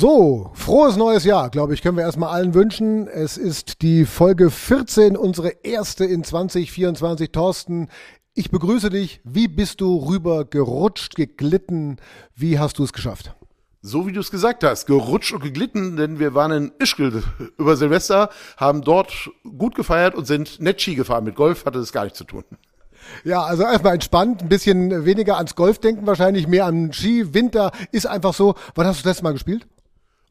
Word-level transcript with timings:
So, 0.00 0.52
frohes 0.54 0.96
neues 0.96 1.24
Jahr, 1.24 1.50
glaube 1.50 1.74
ich, 1.74 1.82
können 1.82 1.96
wir 1.96 2.04
erstmal 2.04 2.28
allen 2.28 2.54
wünschen. 2.54 3.08
Es 3.08 3.36
ist 3.36 3.82
die 3.82 4.04
Folge 4.04 4.48
14, 4.48 5.16
unsere 5.16 5.48
erste 5.64 6.04
in 6.04 6.22
2024. 6.22 7.32
Thorsten, 7.32 7.88
ich 8.32 8.52
begrüße 8.52 8.90
dich. 8.90 9.20
Wie 9.24 9.48
bist 9.48 9.80
du 9.80 9.96
rüber 9.96 10.44
gerutscht, 10.44 11.16
geglitten? 11.16 11.96
Wie 12.36 12.60
hast 12.60 12.78
du 12.78 12.84
es 12.84 12.92
geschafft? 12.92 13.34
So 13.82 14.06
wie 14.06 14.12
du 14.12 14.20
es 14.20 14.30
gesagt 14.30 14.62
hast, 14.62 14.86
gerutscht 14.86 15.32
und 15.32 15.42
geglitten, 15.42 15.96
denn 15.96 16.20
wir 16.20 16.32
waren 16.32 16.52
in 16.52 16.72
Ischgl 16.78 17.24
über 17.58 17.76
Silvester, 17.76 18.30
haben 18.56 18.82
dort 18.82 19.30
gut 19.58 19.74
gefeiert 19.74 20.14
und 20.14 20.28
sind 20.28 20.60
nett 20.60 20.80
Ski 20.80 20.94
gefahren. 20.94 21.24
Mit 21.24 21.34
Golf 21.34 21.64
hatte 21.64 21.80
das 21.80 21.90
gar 21.90 22.04
nichts 22.04 22.18
zu 22.18 22.24
tun. 22.24 22.44
Ja, 23.24 23.42
also 23.42 23.64
erstmal 23.64 23.94
entspannt, 23.94 24.42
ein 24.42 24.48
bisschen 24.48 25.04
weniger 25.04 25.38
ans 25.38 25.56
Golf 25.56 25.80
denken, 25.80 26.06
wahrscheinlich 26.06 26.46
mehr 26.46 26.66
an 26.66 26.92
Ski. 26.92 27.34
Winter 27.34 27.72
ist 27.90 28.06
einfach 28.06 28.34
so. 28.34 28.54
Wann 28.76 28.86
hast 28.86 29.00
du 29.00 29.02
das 29.02 29.14
letzte 29.14 29.24
Mal 29.24 29.32
gespielt? 29.32 29.66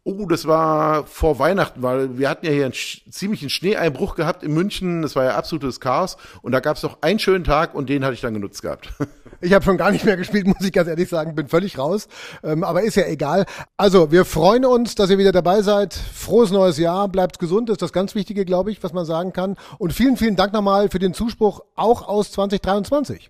Oh, 0.09 0.25
das 0.25 0.47
war 0.47 1.05
vor 1.05 1.37
Weihnachten, 1.37 1.83
weil 1.83 2.17
wir 2.17 2.29
hatten 2.29 2.45
ja 2.45 2.51
hier 2.53 2.63
einen 2.63 2.73
ziemlichen 3.11 3.49
Schneeeinbruch 3.49 4.15
gehabt 4.15 4.41
in 4.41 4.53
München. 4.53 5.01
Das 5.01 5.17
war 5.17 5.25
ja 5.25 5.35
absolutes 5.35 5.81
Chaos. 5.81 6.15
Und 6.41 6.53
da 6.53 6.61
gab 6.61 6.77
es 6.77 6.83
noch 6.83 6.99
einen 7.01 7.19
schönen 7.19 7.43
Tag 7.43 7.75
und 7.75 7.89
den 7.89 8.05
hatte 8.05 8.13
ich 8.13 8.21
dann 8.21 8.33
genutzt 8.33 8.61
gehabt. 8.61 8.89
Ich 9.39 9.53
habe 9.53 9.63
schon 9.63 9.77
gar 9.77 9.91
nicht 9.91 10.03
mehr 10.03 10.17
gespielt, 10.17 10.47
muss 10.47 10.61
ich 10.61 10.73
ganz 10.73 10.89
ehrlich 10.89 11.09
sagen. 11.09 11.35
Bin 11.35 11.47
völlig 11.47 11.77
raus. 11.77 12.07
Ähm, 12.43 12.63
aber 12.63 12.81
ist 12.81 12.95
ja 12.95 13.05
egal. 13.05 13.45
Also, 13.75 14.11
wir 14.11 14.25
freuen 14.25 14.65
uns, 14.65 14.95
dass 14.95 15.11
ihr 15.11 15.19
wieder 15.19 15.31
dabei 15.31 15.61
seid. 15.61 15.93
Frohes 15.93 16.49
neues 16.49 16.79
Jahr. 16.79 17.07
Bleibt 17.07 17.37
gesund, 17.37 17.69
ist 17.69 17.83
das 17.83 17.93
ganz 17.93 18.15
Wichtige, 18.15 18.45
glaube 18.45 18.71
ich, 18.71 18.81
was 18.81 18.93
man 18.93 19.05
sagen 19.05 19.33
kann. 19.33 19.55
Und 19.77 19.93
vielen, 19.93 20.17
vielen 20.17 20.37
Dank 20.37 20.53
nochmal 20.53 20.89
für 20.89 20.97
den 20.97 21.13
Zuspruch, 21.13 21.61
auch 21.75 22.07
aus 22.07 22.31
2023. 22.31 23.29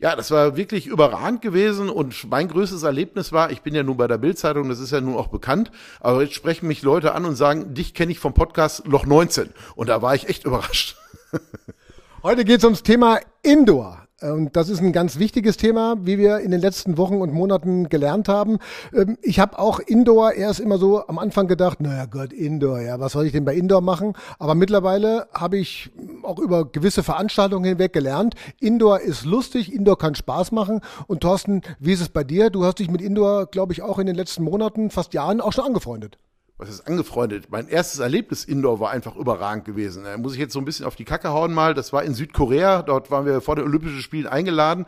Ja, 0.00 0.16
das 0.16 0.30
war 0.30 0.56
wirklich 0.56 0.86
überragend 0.86 1.42
gewesen 1.42 1.90
und 1.90 2.30
mein 2.30 2.48
größtes 2.48 2.84
Erlebnis 2.84 3.32
war, 3.32 3.50
ich 3.50 3.60
bin 3.60 3.74
ja 3.74 3.82
nun 3.82 3.98
bei 3.98 4.08
der 4.08 4.16
Bildzeitung, 4.16 4.70
das 4.70 4.80
ist 4.80 4.92
ja 4.92 5.02
nun 5.02 5.14
auch 5.14 5.26
bekannt, 5.26 5.70
aber 6.00 6.22
jetzt 6.22 6.32
sprechen 6.32 6.68
mich 6.68 6.80
Leute 6.80 7.12
an 7.12 7.26
und 7.26 7.36
sagen, 7.36 7.74
dich 7.74 7.92
kenne 7.92 8.10
ich 8.10 8.18
vom 8.18 8.32
Podcast 8.32 8.86
Loch 8.86 9.04
19 9.04 9.50
und 9.76 9.90
da 9.90 10.00
war 10.00 10.14
ich 10.14 10.26
echt 10.30 10.46
überrascht. 10.46 10.96
Heute 12.22 12.46
geht 12.46 12.60
es 12.60 12.64
ums 12.64 12.82
Thema 12.82 13.20
Indoor. 13.42 13.99
Und 14.22 14.54
das 14.54 14.68
ist 14.68 14.80
ein 14.80 14.92
ganz 14.92 15.18
wichtiges 15.18 15.56
Thema, 15.56 15.96
wie 16.02 16.18
wir 16.18 16.40
in 16.40 16.50
den 16.50 16.60
letzten 16.60 16.98
Wochen 16.98 17.22
und 17.22 17.32
Monaten 17.32 17.88
gelernt 17.88 18.28
haben. 18.28 18.58
Ähm, 18.94 19.16
ich 19.22 19.40
habe 19.40 19.58
auch 19.58 19.80
Indoor 19.80 20.32
erst 20.32 20.60
immer 20.60 20.76
so 20.76 21.06
am 21.06 21.18
Anfang 21.18 21.48
gedacht, 21.48 21.80
naja 21.80 22.04
Gott, 22.04 22.32
Indoor, 22.32 22.80
ja, 22.80 23.00
was 23.00 23.12
soll 23.12 23.26
ich 23.26 23.32
denn 23.32 23.46
bei 23.46 23.54
Indoor 23.54 23.80
machen? 23.80 24.12
Aber 24.38 24.54
mittlerweile 24.54 25.28
habe 25.32 25.56
ich 25.56 25.90
auch 26.22 26.38
über 26.38 26.70
gewisse 26.70 27.02
Veranstaltungen 27.02 27.64
hinweg 27.64 27.92
gelernt, 27.94 28.34
Indoor 28.60 29.00
ist 29.00 29.24
lustig, 29.24 29.72
Indoor 29.72 29.96
kann 29.96 30.14
Spaß 30.14 30.52
machen. 30.52 30.80
Und 31.06 31.20
Thorsten, 31.20 31.62
wie 31.78 31.92
ist 31.92 32.02
es 32.02 32.10
bei 32.10 32.24
dir? 32.24 32.50
Du 32.50 32.64
hast 32.64 32.78
dich 32.78 32.90
mit 32.90 33.00
Indoor, 33.00 33.46
glaube 33.46 33.72
ich, 33.72 33.82
auch 33.82 33.98
in 33.98 34.06
den 34.06 34.16
letzten 34.16 34.44
Monaten, 34.44 34.90
fast 34.90 35.14
Jahren 35.14 35.40
auch 35.40 35.52
schon 35.52 35.64
angefreundet 35.64 36.18
was 36.60 36.68
ist 36.68 36.86
angefreundet? 36.86 37.46
Mein 37.50 37.68
erstes 37.68 38.00
Erlebnis 38.00 38.44
Indoor 38.44 38.80
war 38.80 38.90
einfach 38.90 39.16
überragend 39.16 39.64
gewesen. 39.64 40.04
Da 40.04 40.18
muss 40.18 40.34
ich 40.34 40.38
jetzt 40.38 40.52
so 40.52 40.58
ein 40.58 40.66
bisschen 40.66 40.84
auf 40.84 40.94
die 40.94 41.06
Kacke 41.06 41.30
hauen 41.30 41.54
mal. 41.54 41.72
Das 41.72 41.92
war 41.92 42.04
in 42.04 42.12
Südkorea. 42.12 42.82
Dort 42.82 43.10
waren 43.10 43.24
wir 43.24 43.40
vor 43.40 43.56
den 43.56 43.64
Olympischen 43.64 44.02
Spielen 44.02 44.26
eingeladen. 44.26 44.84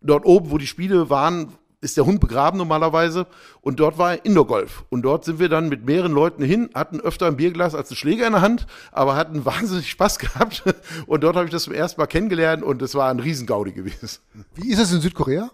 Dort 0.00 0.24
oben, 0.24 0.50
wo 0.50 0.56
die 0.56 0.66
Spiele 0.66 1.10
waren, 1.10 1.52
ist 1.82 1.98
der 1.98 2.06
Hund 2.06 2.20
begraben 2.20 2.56
normalerweise. 2.56 3.26
Und 3.60 3.80
dort 3.80 3.98
war 3.98 4.24
Indoor-Golf. 4.24 4.84
Und 4.88 5.02
dort 5.02 5.26
sind 5.26 5.38
wir 5.38 5.50
dann 5.50 5.68
mit 5.68 5.84
mehreren 5.84 6.12
Leuten 6.12 6.42
hin, 6.42 6.70
hatten 6.74 7.00
öfter 7.00 7.26
ein 7.26 7.36
Bierglas 7.36 7.74
als 7.74 7.90
ein 7.90 7.96
Schläger 7.96 8.26
in 8.26 8.32
der 8.32 8.40
Hand, 8.40 8.66
aber 8.90 9.14
hatten 9.14 9.44
wahnsinnig 9.44 9.90
Spaß 9.90 10.18
gehabt. 10.18 10.64
Und 11.06 11.22
dort 11.22 11.36
habe 11.36 11.44
ich 11.44 11.52
das 11.52 11.64
zum 11.64 11.74
ersten 11.74 12.00
Mal 12.00 12.06
kennengelernt 12.06 12.62
und 12.62 12.80
es 12.80 12.94
war 12.94 13.10
ein 13.10 13.20
Riesengaudi 13.20 13.72
gewesen. 13.72 14.20
Wie 14.54 14.70
ist 14.70 14.78
es 14.78 14.90
in 14.90 15.02
Südkorea? 15.02 15.50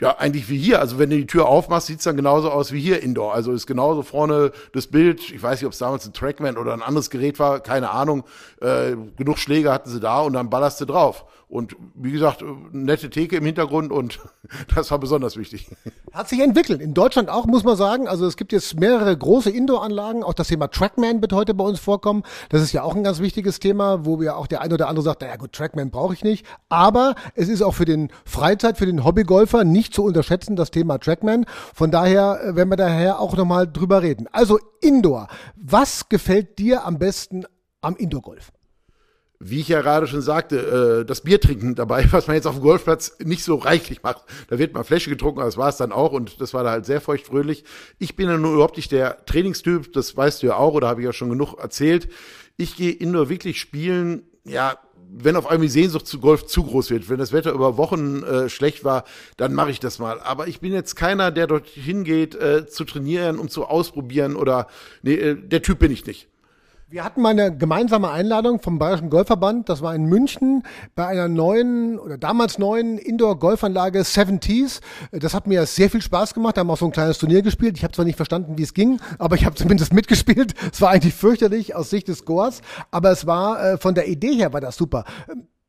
Ja, 0.00 0.18
eigentlich 0.18 0.48
wie 0.48 0.58
hier. 0.58 0.80
Also 0.80 0.98
wenn 0.98 1.10
du 1.10 1.16
die 1.16 1.26
Tür 1.26 1.46
aufmachst, 1.46 1.86
sieht's 1.86 2.04
dann 2.04 2.16
genauso 2.16 2.50
aus 2.50 2.72
wie 2.72 2.80
hier 2.80 3.02
Indoor. 3.02 3.34
Also 3.34 3.52
ist 3.52 3.66
genauso 3.66 4.02
vorne 4.02 4.52
das 4.72 4.86
Bild. 4.86 5.30
Ich 5.30 5.42
weiß 5.42 5.60
nicht, 5.60 5.66
ob 5.66 5.72
es 5.72 5.78
damals 5.78 6.06
ein 6.06 6.12
Trackman 6.12 6.56
oder 6.56 6.72
ein 6.72 6.82
anderes 6.82 7.10
Gerät 7.10 7.38
war, 7.38 7.60
keine 7.60 7.90
Ahnung. 7.90 8.24
Äh, 8.60 8.96
genug 9.16 9.38
Schläge 9.38 9.72
hatten 9.72 9.90
sie 9.90 10.00
da 10.00 10.20
und 10.20 10.32
dann 10.32 10.50
ballerst 10.50 10.80
du 10.80 10.84
drauf. 10.84 11.24
Und 11.54 11.76
wie 11.94 12.10
gesagt, 12.10 12.42
nette 12.72 13.10
Theke 13.10 13.36
im 13.36 13.44
Hintergrund 13.44 13.92
und 13.92 14.18
das 14.74 14.90
war 14.90 14.98
besonders 14.98 15.36
wichtig. 15.36 15.68
Hat 16.12 16.28
sich 16.28 16.40
entwickelt. 16.40 16.80
In 16.80 16.94
Deutschland 16.94 17.28
auch, 17.28 17.46
muss 17.46 17.62
man 17.62 17.76
sagen. 17.76 18.08
Also 18.08 18.26
es 18.26 18.36
gibt 18.36 18.52
jetzt 18.52 18.80
mehrere 18.80 19.16
große 19.16 19.50
Indoor-Anlagen. 19.50 20.24
Auch 20.24 20.34
das 20.34 20.48
Thema 20.48 20.68
Trackman 20.68 21.20
wird 21.20 21.32
heute 21.32 21.54
bei 21.54 21.62
uns 21.62 21.78
vorkommen. 21.78 22.24
Das 22.48 22.60
ist 22.60 22.72
ja 22.72 22.82
auch 22.82 22.96
ein 22.96 23.04
ganz 23.04 23.20
wichtiges 23.20 23.60
Thema, 23.60 24.04
wo 24.04 24.20
wir 24.20 24.36
auch 24.36 24.48
der 24.48 24.62
eine 24.62 24.74
oder 24.74 24.88
andere 24.88 25.04
sagt, 25.04 25.20
naja 25.20 25.36
gut, 25.36 25.52
Trackman 25.52 25.90
brauche 25.90 26.14
ich 26.14 26.24
nicht. 26.24 26.44
Aber 26.68 27.14
es 27.36 27.48
ist 27.48 27.62
auch 27.62 27.74
für 27.74 27.84
den 27.84 28.10
Freizeit, 28.24 28.76
für 28.76 28.86
den 28.86 29.04
Hobbygolfer 29.04 29.62
nicht 29.74 29.92
zu 29.92 30.02
unterschätzen, 30.02 30.56
das 30.56 30.70
Thema 30.70 30.98
Trackman. 30.98 31.44
Von 31.74 31.90
daher 31.90 32.40
äh, 32.42 32.56
werden 32.56 32.70
wir 32.70 32.76
daher 32.76 33.20
auch 33.20 33.36
nochmal 33.36 33.70
drüber 33.70 34.00
reden. 34.00 34.26
Also 34.32 34.58
Indoor. 34.80 35.28
Was 35.56 36.08
gefällt 36.08 36.58
dir 36.58 36.86
am 36.86 36.98
besten 36.98 37.44
am 37.82 37.96
Indoor-Golf? 37.96 38.50
wie 39.46 39.60
ich 39.60 39.68
ja 39.68 39.82
gerade 39.82 40.06
schon 40.06 40.22
sagte, 40.22 41.02
äh, 41.02 41.04
das 41.04 41.20
Bier 41.20 41.40
trinken 41.40 41.74
dabei, 41.74 42.06
was 42.12 42.26
man 42.26 42.36
jetzt 42.36 42.46
auf 42.46 42.54
dem 42.54 42.62
Golfplatz 42.62 43.16
nicht 43.22 43.44
so 43.44 43.56
reichlich 43.56 44.02
macht. 44.02 44.24
Da 44.48 44.58
wird 44.58 44.72
mal 44.72 44.84
Fläche 44.84 45.10
getrunken, 45.10 45.40
das 45.40 45.58
war 45.58 45.68
es 45.68 45.76
dann 45.76 45.92
auch 45.92 46.12
und 46.12 46.40
das 46.40 46.54
war 46.54 46.64
da 46.64 46.70
halt 46.70 46.86
sehr 46.86 47.00
feuchtfröhlich. 47.00 47.64
Ich 47.98 48.16
bin 48.16 48.28
ja 48.28 48.38
nur 48.38 48.54
überhaupt 48.54 48.76
nicht 48.76 48.90
der 48.90 49.24
Trainingstyp, 49.26 49.92
das 49.92 50.16
weißt 50.16 50.42
du 50.42 50.46
ja 50.48 50.56
auch 50.56 50.74
oder 50.74 50.88
habe 50.88 51.02
ich 51.02 51.06
ja 51.06 51.12
schon 51.12 51.30
genug 51.30 51.58
erzählt. 51.58 52.08
Ich 52.56 52.76
gehe 52.76 52.92
indoor 52.92 53.28
wirklich 53.28 53.60
spielen, 53.60 54.22
ja, 54.44 54.78
wenn 55.16 55.36
auf 55.36 55.46
einmal 55.46 55.66
die 55.66 55.72
Sehnsucht 55.72 56.06
zu 56.06 56.18
Golf 56.18 56.46
zu 56.46 56.64
groß 56.64 56.90
wird, 56.90 57.08
wenn 57.08 57.18
das 57.18 57.32
Wetter 57.32 57.52
über 57.52 57.76
Wochen 57.76 58.22
äh, 58.22 58.48
schlecht 58.48 58.84
war, 58.84 59.04
dann 59.36 59.54
mache 59.54 59.70
ich 59.70 59.80
das 59.80 59.98
mal. 59.98 60.20
Aber 60.20 60.48
ich 60.48 60.60
bin 60.60 60.72
jetzt 60.72 60.96
keiner, 60.96 61.30
der 61.30 61.46
dorthin 61.46 62.04
geht, 62.04 62.34
äh, 62.34 62.66
zu 62.66 62.84
trainieren, 62.84 63.38
um 63.38 63.48
zu 63.48 63.66
ausprobieren 63.66 64.36
oder 64.36 64.66
nee, 65.02 65.14
äh, 65.14 65.36
der 65.36 65.62
Typ 65.62 65.78
bin 65.78 65.92
ich 65.92 66.06
nicht. 66.06 66.28
Wir 66.86 67.02
hatten 67.02 67.22
mal 67.22 67.30
eine 67.30 67.56
gemeinsame 67.56 68.10
Einladung 68.10 68.60
vom 68.60 68.78
Bayerischen 68.78 69.08
Golfverband. 69.08 69.70
Das 69.70 69.80
war 69.80 69.94
in 69.94 70.04
München 70.04 70.64
bei 70.94 71.06
einer 71.06 71.28
neuen 71.28 71.98
oder 71.98 72.18
damals 72.18 72.58
neuen 72.58 72.98
Indoor-Golfanlage 72.98 74.04
Seven 74.04 74.38
Tees. 74.38 74.82
Das 75.10 75.32
hat 75.32 75.46
mir 75.46 75.64
sehr 75.64 75.88
viel 75.88 76.02
Spaß 76.02 76.34
gemacht. 76.34 76.56
Da 76.56 76.60
haben 76.60 76.70
auch 76.70 76.76
so 76.76 76.84
ein 76.84 76.92
kleines 76.92 77.16
Turnier 77.16 77.40
gespielt. 77.40 77.78
Ich 77.78 77.84
habe 77.84 77.94
zwar 77.94 78.04
nicht 78.04 78.16
verstanden, 78.16 78.58
wie 78.58 78.62
es 78.62 78.74
ging, 78.74 79.00
aber 79.18 79.34
ich 79.34 79.46
habe 79.46 79.54
zumindest 79.54 79.94
mitgespielt. 79.94 80.54
Es 80.72 80.82
war 80.82 80.90
eigentlich 80.90 81.14
fürchterlich 81.14 81.74
aus 81.74 81.88
Sicht 81.88 82.06
des 82.08 82.18
Scores, 82.18 82.60
aber 82.90 83.10
es 83.10 83.26
war 83.26 83.64
äh, 83.64 83.78
von 83.78 83.94
der 83.94 84.06
Idee 84.06 84.34
her 84.34 84.52
war 84.52 84.60
das 84.60 84.76
super. 84.76 85.04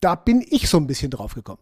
Da 0.01 0.15
bin 0.15 0.45
ich 0.49 0.69
so 0.69 0.77
ein 0.77 0.85
bisschen 0.85 1.11
drauf 1.11 1.33
gekommen. 1.33 1.61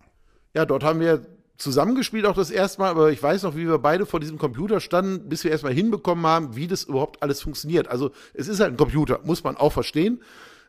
Ja, 0.56 0.66
dort 0.66 0.84
haben 0.84 1.00
wir 1.00 1.22
zusammengespielt 1.58 2.26
auch 2.26 2.36
das 2.36 2.50
erste 2.50 2.82
Mal, 2.82 2.90
aber 2.90 3.12
ich 3.12 3.22
weiß 3.22 3.44
noch, 3.44 3.56
wie 3.56 3.68
wir 3.68 3.78
beide 3.78 4.06
vor 4.06 4.20
diesem 4.20 4.38
Computer 4.38 4.80
standen, 4.80 5.30
bis 5.30 5.44
wir 5.44 5.52
erstmal 5.52 5.74
hinbekommen 5.74 6.26
haben, 6.26 6.56
wie 6.56 6.68
das 6.68 6.84
überhaupt 6.84 7.22
alles 7.22 7.42
funktioniert. 7.42 7.88
Also 7.88 8.12
es 8.34 8.48
ist 8.48 8.60
halt 8.60 8.74
ein 8.74 8.78
Computer, 8.78 9.20
muss 9.24 9.44
man 9.44 9.58
auch 9.58 9.72
verstehen 9.72 10.22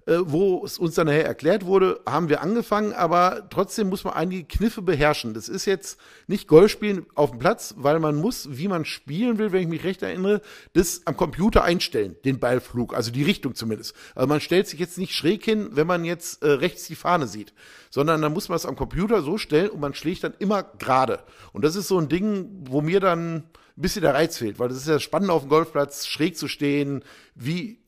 äh, 0.06 0.18
wo 0.20 0.64
es 0.64 0.78
uns 0.78 0.94
dann 0.94 1.06
nachher 1.06 1.24
erklärt 1.24 1.64
wurde, 1.64 2.00
haben 2.06 2.28
wir 2.28 2.42
angefangen, 2.42 2.92
aber 2.92 3.46
trotzdem 3.48 3.88
muss 3.88 4.04
man 4.04 4.14
einige 4.14 4.44
Kniffe 4.44 4.82
beherrschen. 4.82 5.32
Das 5.32 5.48
ist 5.48 5.64
jetzt 5.64 5.98
nicht 6.26 6.46
Golfspielen 6.46 7.06
auf 7.14 7.30
dem 7.30 7.38
Platz, 7.38 7.74
weil 7.78 7.98
man 8.00 8.16
muss, 8.16 8.48
wie 8.50 8.68
man 8.68 8.84
spielen 8.84 9.38
will, 9.38 9.52
wenn 9.52 9.62
ich 9.62 9.68
mich 9.68 9.84
recht 9.84 10.02
erinnere, 10.02 10.42
das 10.74 11.02
am 11.06 11.16
Computer 11.16 11.64
einstellen, 11.64 12.16
den 12.24 12.38
Ballflug, 12.38 12.94
also 12.94 13.10
die 13.10 13.22
Richtung 13.22 13.54
zumindest. 13.54 13.94
Also 14.14 14.28
man 14.28 14.40
stellt 14.40 14.68
sich 14.68 14.78
jetzt 14.78 14.98
nicht 14.98 15.14
schräg 15.14 15.44
hin, 15.44 15.70
wenn 15.72 15.86
man 15.86 16.04
jetzt 16.04 16.42
äh, 16.42 16.50
rechts 16.50 16.84
die 16.86 16.96
Fahne 16.96 17.26
sieht, 17.26 17.54
sondern 17.90 18.20
dann 18.20 18.32
muss 18.32 18.48
man 18.48 18.56
es 18.56 18.66
am 18.66 18.76
Computer 18.76 19.22
so 19.22 19.38
stellen 19.38 19.70
und 19.70 19.80
man 19.80 19.94
schlägt 19.94 20.24
dann 20.24 20.34
immer 20.38 20.62
gerade. 20.62 21.20
Und 21.52 21.64
das 21.64 21.76
ist 21.76 21.88
so 21.88 21.98
ein 21.98 22.08
Ding, 22.08 22.64
wo 22.68 22.80
mir 22.80 23.00
dann 23.00 23.36
ein 23.36 23.44
bisschen 23.76 24.02
der 24.02 24.14
Reiz 24.14 24.38
fehlt, 24.38 24.58
weil 24.58 24.68
das 24.68 24.78
ist 24.78 24.88
ja 24.88 25.00
spannend 25.00 25.30
auf 25.30 25.42
dem 25.42 25.48
Golfplatz, 25.48 26.06
schräg 26.06 26.36
zu 26.36 26.46
stehen, 26.46 27.02
wie 27.34 27.83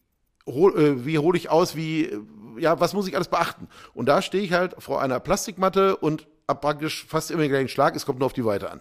hol, 0.47 0.79
äh, 0.79 1.07
wie 1.07 1.19
hole 1.19 1.37
ich 1.37 1.51
aus, 1.51 1.77
wie, 1.77 2.07
äh, 2.07 2.21
ja, 2.59 2.81
was 2.81 2.95
muss 2.95 3.09
ich 3.09 3.15
alles 3.15 3.29
beachten? 3.29 3.69
Und 3.95 4.07
da 4.07 4.23
stehe 4.23 4.43
ich 4.43 4.53
halt 4.53 4.75
vor 4.79 5.03
einer 5.03 5.21
Plastikmatte 5.21 5.97
und 5.97 6.27
ab 6.47 6.61
praktisch 6.61 7.05
fast 7.07 7.31
immer 7.31 7.43
den 7.43 7.51
gleichen 7.51 7.69
Schlag, 7.69 7.97
es 7.97 8.07
kommt 8.07 8.21
nur 8.21 8.27
auf 8.27 8.33
die 8.33 8.45
Weite 8.45 8.71
an. 8.71 8.81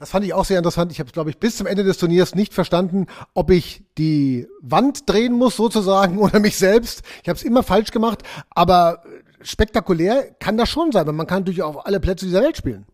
Das 0.00 0.10
fand 0.10 0.24
ich 0.24 0.32
auch 0.32 0.46
sehr 0.46 0.56
interessant. 0.56 0.90
Ich 0.92 0.98
habe, 0.98 1.10
glaube 1.10 1.28
ich, 1.28 1.36
bis 1.36 1.58
zum 1.58 1.66
Ende 1.66 1.84
des 1.84 1.98
Turniers 1.98 2.34
nicht 2.34 2.54
verstanden, 2.54 3.06
ob 3.34 3.50
ich 3.50 3.84
die 3.98 4.48
Wand 4.62 5.08
drehen 5.10 5.34
muss 5.34 5.56
sozusagen 5.56 6.18
oder 6.20 6.40
mich 6.40 6.56
selbst. 6.56 7.02
Ich 7.22 7.28
habe 7.28 7.36
es 7.36 7.42
immer 7.42 7.62
falsch 7.62 7.90
gemacht, 7.90 8.22
aber 8.48 9.02
spektakulär 9.42 10.34
kann 10.38 10.56
das 10.56 10.70
schon 10.70 10.90
sein, 10.90 11.06
weil 11.06 11.12
man 11.12 11.26
kann 11.26 11.40
natürlich 11.40 11.62
auf 11.62 11.86
alle 11.86 12.00
Plätze 12.00 12.24
dieser 12.24 12.42
Welt 12.42 12.56
spielen. 12.56 12.86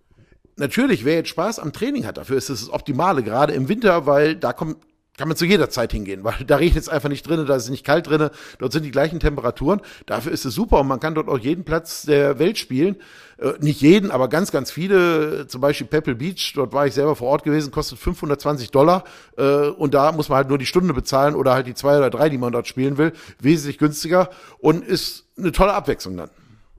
Natürlich, 0.56 1.04
wer 1.04 1.14
jetzt 1.14 1.28
Spaß 1.28 1.58
am 1.60 1.72
Training 1.72 2.06
hat, 2.06 2.16
dafür 2.16 2.38
ist 2.38 2.48
es 2.48 2.60
das 2.60 2.70
Optimale, 2.70 3.22
gerade 3.22 3.52
im 3.52 3.68
Winter, 3.68 4.06
weil 4.06 4.34
da 4.34 4.52
kommt 4.52 4.78
kann 5.16 5.28
man 5.28 5.36
zu 5.36 5.44
jeder 5.44 5.70
Zeit 5.70 5.92
hingehen, 5.92 6.24
weil 6.24 6.44
da 6.46 6.56
regnet 6.56 6.82
es 6.82 6.88
einfach 6.88 7.08
nicht 7.08 7.28
drin, 7.28 7.44
da 7.46 7.56
ist 7.56 7.64
es 7.64 7.70
nicht 7.70 7.84
kalt 7.84 8.08
drin, 8.08 8.30
dort 8.58 8.72
sind 8.72 8.84
die 8.84 8.90
gleichen 8.90 9.20
Temperaturen. 9.20 9.80
Dafür 10.06 10.32
ist 10.32 10.44
es 10.44 10.54
super 10.54 10.80
und 10.80 10.88
man 10.88 11.00
kann 11.00 11.14
dort 11.14 11.28
auch 11.28 11.38
jeden 11.38 11.64
Platz 11.64 12.02
der 12.02 12.38
Welt 12.38 12.58
spielen. 12.58 12.96
Äh, 13.38 13.52
nicht 13.60 13.80
jeden, 13.80 14.10
aber 14.10 14.28
ganz, 14.28 14.50
ganz 14.50 14.70
viele. 14.70 15.46
Zum 15.46 15.60
Beispiel 15.60 15.86
Pebble 15.86 16.14
Beach, 16.14 16.52
dort 16.54 16.72
war 16.72 16.86
ich 16.86 16.94
selber 16.94 17.16
vor 17.16 17.28
Ort 17.28 17.44
gewesen, 17.44 17.70
kostet 17.70 17.98
520 17.98 18.70
Dollar 18.70 19.04
äh, 19.36 19.68
und 19.68 19.94
da 19.94 20.12
muss 20.12 20.28
man 20.28 20.36
halt 20.36 20.48
nur 20.48 20.58
die 20.58 20.66
Stunde 20.66 20.94
bezahlen 20.94 21.34
oder 21.34 21.52
halt 21.52 21.66
die 21.66 21.74
zwei 21.74 21.98
oder 21.98 22.10
drei, 22.10 22.28
die 22.28 22.38
man 22.38 22.52
dort 22.52 22.66
spielen 22.66 22.98
will, 22.98 23.12
wesentlich 23.40 23.78
günstiger 23.78 24.30
und 24.58 24.84
ist 24.84 25.24
eine 25.38 25.52
tolle 25.52 25.74
Abwechslung 25.74 26.16
dann. 26.16 26.30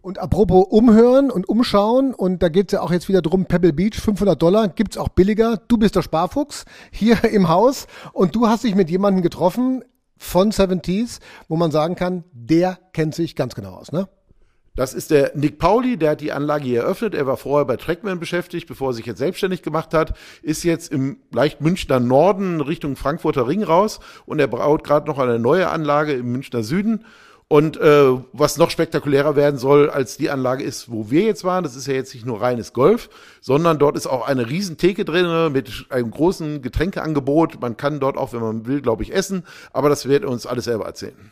Und 0.07 0.19
apropos 0.19 0.65
umhören 0.69 1.29
und 1.29 1.49
umschauen, 1.49 2.13
und 2.13 2.41
da 2.41 2.47
geht 2.47 2.69
es 2.69 2.71
ja 2.71 2.79
auch 2.79 2.91
jetzt 2.91 3.09
wieder 3.09 3.21
drum, 3.21 3.45
Pebble 3.45 3.73
Beach, 3.73 3.99
500 3.99 4.41
Dollar, 4.41 4.69
gibt's 4.69 4.97
auch 4.97 5.09
billiger. 5.09 5.57
Du 5.67 5.75
bist 5.75 5.97
der 5.97 6.01
Sparfuchs 6.01 6.63
hier 6.91 7.21
im 7.29 7.49
Haus 7.49 7.87
und 8.13 8.33
du 8.33 8.47
hast 8.47 8.63
dich 8.63 8.73
mit 8.73 8.89
jemandem 8.89 9.21
getroffen 9.21 9.83
von 10.17 10.53
70s, 10.53 11.19
wo 11.49 11.57
man 11.57 11.71
sagen 11.71 11.95
kann, 11.95 12.23
der 12.31 12.79
kennt 12.93 13.15
sich 13.15 13.35
ganz 13.35 13.53
genau 13.53 13.71
aus, 13.71 13.91
ne? 13.91 14.07
Das 14.77 14.93
ist 14.93 15.11
der 15.11 15.33
Nick 15.35 15.59
Pauli, 15.59 15.97
der 15.97 16.11
hat 16.11 16.21
die 16.21 16.31
Anlage 16.31 16.63
hier 16.63 16.83
eröffnet. 16.83 17.13
Er 17.13 17.27
war 17.27 17.35
vorher 17.35 17.65
bei 17.65 17.75
Trackman 17.75 18.19
beschäftigt, 18.19 18.67
bevor 18.67 18.91
er 18.91 18.93
sich 18.93 19.07
jetzt 19.07 19.17
selbstständig 19.17 19.61
gemacht 19.61 19.93
hat. 19.93 20.13
Ist 20.41 20.63
jetzt 20.63 20.89
im 20.89 21.17
leicht 21.33 21.59
Münchner 21.59 21.99
Norden 21.99 22.61
Richtung 22.61 22.95
Frankfurter 22.95 23.45
Ring 23.47 23.63
raus 23.63 23.99
und 24.25 24.39
er 24.39 24.47
baut 24.47 24.85
gerade 24.85 25.07
noch 25.07 25.17
eine 25.17 25.37
neue 25.37 25.67
Anlage 25.67 26.13
im 26.13 26.31
Münchner 26.31 26.63
Süden. 26.63 27.03
Und 27.49 27.77
äh, 27.77 28.11
was 28.33 28.57
noch 28.57 28.69
spektakulärer 28.69 29.37
werden 29.37 29.57
soll 29.57 29.89
als 29.89 30.17
die 30.17 30.29
Anlage 30.29 30.65
ist, 30.65 30.91
wo 30.91 31.09
wir 31.09 31.21
jetzt 31.21 31.45
waren, 31.45 31.63
das 31.63 31.77
ist 31.77 31.87
ja 31.87 31.93
jetzt 31.93 32.13
nicht 32.13 32.25
nur 32.25 32.41
reines 32.41 32.73
Golf, 32.73 33.09
sondern 33.39 33.79
dort 33.79 33.95
ist 33.95 34.05
auch 34.05 34.27
eine 34.27 34.49
riesen 34.49 34.77
Theke 34.77 35.05
drin 35.05 35.53
mit 35.53 35.85
einem 35.89 36.11
großen 36.11 36.61
Getränkeangebot. 36.61 37.61
Man 37.61 37.77
kann 37.77 38.01
dort 38.01 38.17
auch, 38.17 38.33
wenn 38.33 38.41
man 38.41 38.65
will, 38.65 38.81
glaube 38.81 39.03
ich, 39.03 39.13
essen. 39.13 39.45
Aber 39.71 39.87
das 39.87 40.09
wird 40.09 40.25
uns 40.25 40.45
alles 40.45 40.65
selber 40.65 40.85
erzählen. 40.85 41.31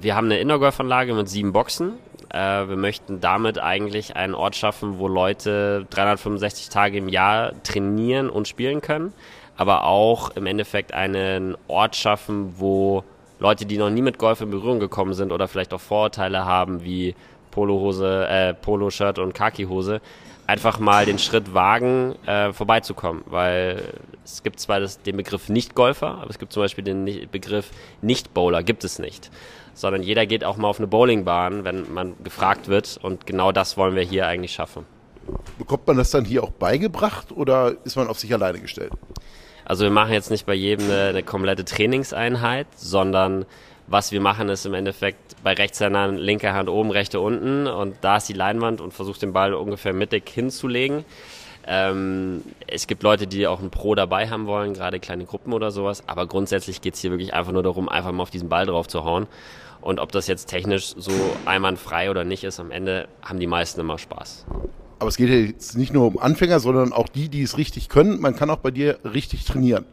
Wir 0.00 0.14
haben 0.14 0.26
eine 0.26 0.38
Indoor-Golfanlage 0.38 1.12
mit 1.14 1.28
sieben 1.28 1.52
Boxen. 1.52 1.94
Äh, 2.32 2.68
wir 2.68 2.76
möchten 2.76 3.20
damit 3.20 3.58
eigentlich 3.58 4.14
einen 4.14 4.34
Ort 4.34 4.54
schaffen, 4.54 5.00
wo 5.00 5.08
Leute 5.08 5.86
365 5.90 6.68
Tage 6.68 6.98
im 6.98 7.08
Jahr 7.08 7.52
trainieren 7.64 8.30
und 8.30 8.46
spielen 8.46 8.80
können. 8.80 9.12
Aber 9.56 9.84
auch 9.84 10.36
im 10.36 10.46
Endeffekt 10.46 10.94
einen 10.94 11.56
Ort 11.66 11.96
schaffen, 11.96 12.54
wo 12.58 13.02
Leute, 13.38 13.66
die 13.66 13.78
noch 13.78 13.90
nie 13.90 14.02
mit 14.02 14.18
Golf 14.18 14.40
in 14.40 14.50
Berührung 14.50 14.80
gekommen 14.80 15.14
sind 15.14 15.32
oder 15.32 15.48
vielleicht 15.48 15.72
auch 15.72 15.80
Vorurteile 15.80 16.44
haben 16.44 16.82
wie 16.84 17.14
Polohose, 17.50 18.26
äh, 18.28 18.54
Poloshirt 18.54 19.18
und 19.18 19.34
Khakihose, 19.34 20.00
einfach 20.46 20.78
mal 20.78 21.04
den 21.06 21.18
Schritt 21.18 21.54
wagen, 21.54 22.14
äh, 22.26 22.52
vorbeizukommen. 22.52 23.22
Weil 23.26 23.82
es 24.24 24.42
gibt 24.42 24.58
zwar 24.60 24.80
das, 24.80 25.02
den 25.02 25.16
Begriff 25.16 25.48
Nicht-Golfer, 25.48 26.18
aber 26.20 26.30
es 26.30 26.38
gibt 26.38 26.52
zum 26.52 26.62
Beispiel 26.62 26.84
den 26.84 27.28
Begriff 27.30 27.70
Nicht-Bowler, 28.02 28.62
gibt 28.62 28.82
es 28.82 28.98
nicht. 28.98 29.30
Sondern 29.74 30.02
jeder 30.02 30.26
geht 30.26 30.44
auch 30.44 30.56
mal 30.56 30.68
auf 30.68 30.78
eine 30.78 30.88
Bowlingbahn, 30.88 31.64
wenn 31.64 31.92
man 31.92 32.14
gefragt 32.24 32.66
wird. 32.66 32.98
Und 33.02 33.26
genau 33.26 33.52
das 33.52 33.76
wollen 33.76 33.94
wir 33.94 34.02
hier 34.02 34.26
eigentlich 34.26 34.52
schaffen. 34.52 34.84
Bekommt 35.58 35.86
man 35.86 35.96
das 35.96 36.10
dann 36.10 36.24
hier 36.24 36.42
auch 36.42 36.50
beigebracht 36.50 37.30
oder 37.32 37.74
ist 37.84 37.96
man 37.96 38.08
auf 38.08 38.18
sich 38.18 38.32
alleine 38.32 38.60
gestellt? 38.60 38.92
Also 39.68 39.84
wir 39.84 39.90
machen 39.90 40.14
jetzt 40.14 40.30
nicht 40.30 40.46
bei 40.46 40.54
jedem 40.54 40.86
eine, 40.86 41.08
eine 41.08 41.22
komplette 41.22 41.62
Trainingseinheit, 41.62 42.66
sondern 42.74 43.44
was 43.86 44.12
wir 44.12 44.20
machen 44.20 44.48
ist 44.48 44.64
im 44.64 44.72
Endeffekt 44.72 45.36
bei 45.44 45.52
Rechtshändern 45.52 46.16
linke 46.16 46.54
Hand 46.54 46.70
oben, 46.70 46.90
rechte 46.90 47.20
unten 47.20 47.66
und 47.66 47.96
da 48.00 48.16
ist 48.16 48.30
die 48.30 48.32
Leinwand 48.32 48.80
und 48.80 48.94
versucht 48.94 49.20
den 49.20 49.34
Ball 49.34 49.52
ungefähr 49.52 49.92
mittig 49.92 50.26
hinzulegen. 50.30 51.04
Ähm, 51.66 52.42
es 52.66 52.86
gibt 52.86 53.02
Leute, 53.02 53.26
die 53.26 53.46
auch 53.46 53.60
ein 53.60 53.68
Pro 53.68 53.94
dabei 53.94 54.30
haben 54.30 54.46
wollen, 54.46 54.72
gerade 54.72 55.00
kleine 55.00 55.26
Gruppen 55.26 55.52
oder 55.52 55.70
sowas, 55.70 56.02
aber 56.06 56.26
grundsätzlich 56.26 56.80
geht 56.80 56.94
es 56.94 57.02
hier 57.02 57.10
wirklich 57.10 57.34
einfach 57.34 57.52
nur 57.52 57.62
darum, 57.62 57.90
einfach 57.90 58.12
mal 58.12 58.22
auf 58.22 58.30
diesen 58.30 58.48
Ball 58.48 58.64
drauf 58.64 58.88
zu 58.88 59.04
hauen. 59.04 59.26
Und 59.82 60.00
ob 60.00 60.12
das 60.12 60.28
jetzt 60.28 60.46
technisch 60.46 60.94
so 60.96 61.12
einwandfrei 61.44 62.10
oder 62.10 62.24
nicht 62.24 62.42
ist, 62.42 62.58
am 62.58 62.70
Ende 62.70 63.06
haben 63.20 63.38
die 63.38 63.46
meisten 63.46 63.80
immer 63.80 63.98
Spaß. 63.98 64.46
Aber 64.98 65.08
es 65.08 65.16
geht 65.16 65.28
jetzt 65.28 65.76
nicht 65.76 65.92
nur 65.92 66.06
um 66.06 66.18
Anfänger, 66.18 66.60
sondern 66.60 66.92
auch 66.92 67.08
die, 67.08 67.28
die 67.28 67.42
es 67.42 67.56
richtig 67.56 67.88
können. 67.88 68.20
Man 68.20 68.34
kann 68.34 68.50
auch 68.50 68.58
bei 68.58 68.70
dir 68.70 68.98
richtig 69.04 69.44
trainieren. 69.44 69.84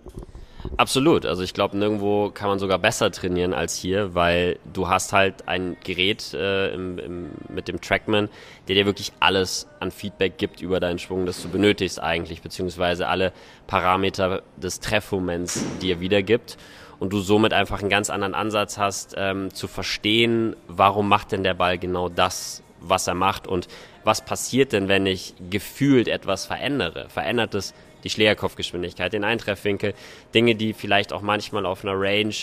Absolut. 0.78 1.26
Also 1.26 1.44
ich 1.44 1.54
glaube, 1.54 1.78
nirgendwo 1.78 2.32
kann 2.32 2.50
man 2.50 2.60
sogar 2.60 2.80
besser 2.80 3.12
trainieren 3.12 3.54
als 3.54 3.76
hier, 3.76 4.16
weil 4.16 4.58
du 4.74 4.88
hast 4.88 5.14
halt 5.14 5.48
ein 5.48 5.78
Gerät 5.84 6.34
äh, 6.34 6.74
im, 6.74 6.98
im, 7.00 7.30
mit 7.50 7.68
dem 7.68 7.82
Trackman, 7.82 8.30
der 8.68 8.76
dir 8.76 8.86
wirklich 8.86 9.14
alles 9.20 9.68
an 9.80 9.92
Feedback 9.92 10.38
gibt 10.38 10.62
über 10.62 10.80
deinen 10.80 11.00
Schwung, 11.00 11.26
das 11.26 11.42
du 11.42 11.50
benötigst 11.50 12.02
eigentlich, 12.02 12.42
beziehungsweise 12.42 13.08
alle 13.08 13.32
Parameter 13.68 14.42
des 14.58 14.80
Treffmoments 14.80 15.64
dir 15.82 16.00
wiedergibt 16.00 16.58
und 17.00 17.14
du 17.14 17.20
somit 17.20 17.54
einfach 17.54 17.82
einen 17.82 17.90
ganz 17.90 18.10
anderen 18.10 18.34
Ansatz 18.34 18.78
hast, 18.78 19.16
ähm, 19.18 19.54
zu 19.54 19.68
verstehen, 19.68 20.56
warum 20.68 21.08
macht 21.08 21.32
denn 21.32 21.44
der 21.44 21.54
Ball 21.54 21.78
genau 21.78 22.10
das, 22.10 22.64
was 22.80 23.08
er 23.08 23.16
macht 23.16 23.48
und 23.48 23.68
was 24.06 24.24
passiert 24.24 24.72
denn, 24.72 24.88
wenn 24.88 25.06
ich 25.06 25.34
gefühlt 25.50 26.08
etwas 26.08 26.46
verändere? 26.46 27.10
Verändert 27.10 27.56
es 27.56 27.74
die 28.04 28.10
Schlägerkopfgeschwindigkeit, 28.12 29.12
den 29.12 29.24
Eintreffwinkel, 29.24 29.96
Dinge, 30.34 30.54
die 30.56 30.74
vielleicht 30.74 31.12
auch 31.12 31.22
manchmal 31.22 31.66
auf 31.66 31.84
einer 31.84 32.00
Range 32.00 32.36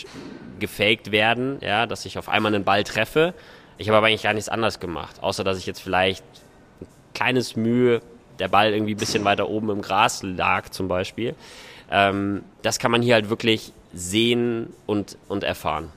gefaked 0.59 1.12
werden, 1.12 1.59
ja, 1.61 1.87
dass 1.87 2.05
ich 2.05 2.19
auf 2.19 2.29
einmal 2.29 2.53
einen 2.53 2.64
Ball 2.64 2.82
treffe. 2.82 3.32
Ich 3.79 3.88
habe 3.88 3.97
aber 3.99 4.09
eigentlich 4.09 4.25
gar 4.25 4.35
nichts 4.35 4.49
anders 4.49 4.81
gemacht, 4.81 5.23
außer 5.23 5.44
dass 5.44 5.56
ich 5.56 5.67
jetzt 5.67 5.81
vielleicht 5.81 6.25
ein 6.81 6.87
kleines 7.14 7.55
Mühe, 7.55 8.03
der 8.41 8.49
Ball 8.49 8.73
irgendwie 8.73 8.94
ein 8.94 8.99
bisschen 8.99 9.25
weiter 9.25 9.49
oben 9.49 9.70
im 9.70 9.82
Gras 9.82 10.25
lag 10.25 10.69
zum 10.70 10.88
Beispiel. 10.88 11.37
Ähm, 11.93 12.43
das 12.62 12.81
kann 12.81 12.91
man 12.91 13.03
hier 13.03 13.14
halt 13.14 13.31
wirklich 13.31 13.73
sehen 13.94 14.73
und, 14.87 15.17
und 15.29 15.44
erfahren. 15.44 15.93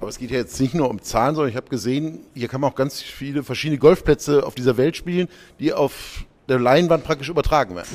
Aber 0.00 0.08
es 0.08 0.18
geht 0.18 0.30
ja 0.30 0.38
jetzt 0.38 0.60
nicht 0.60 0.74
nur 0.74 0.90
um 0.90 1.00
Zahlen, 1.00 1.34
sondern 1.34 1.50
ich 1.50 1.56
habe 1.56 1.68
gesehen, 1.68 2.20
hier 2.34 2.48
kann 2.48 2.60
man 2.60 2.70
auch 2.70 2.74
ganz 2.74 3.00
viele 3.00 3.42
verschiedene 3.42 3.78
Golfplätze 3.78 4.44
auf 4.46 4.54
dieser 4.54 4.76
Welt 4.76 4.96
spielen, 4.96 5.28
die 5.58 5.72
auf 5.72 6.24
der 6.48 6.58
Leinwand 6.58 7.04
praktisch 7.04 7.28
übertragen 7.28 7.74
werden. 7.74 7.88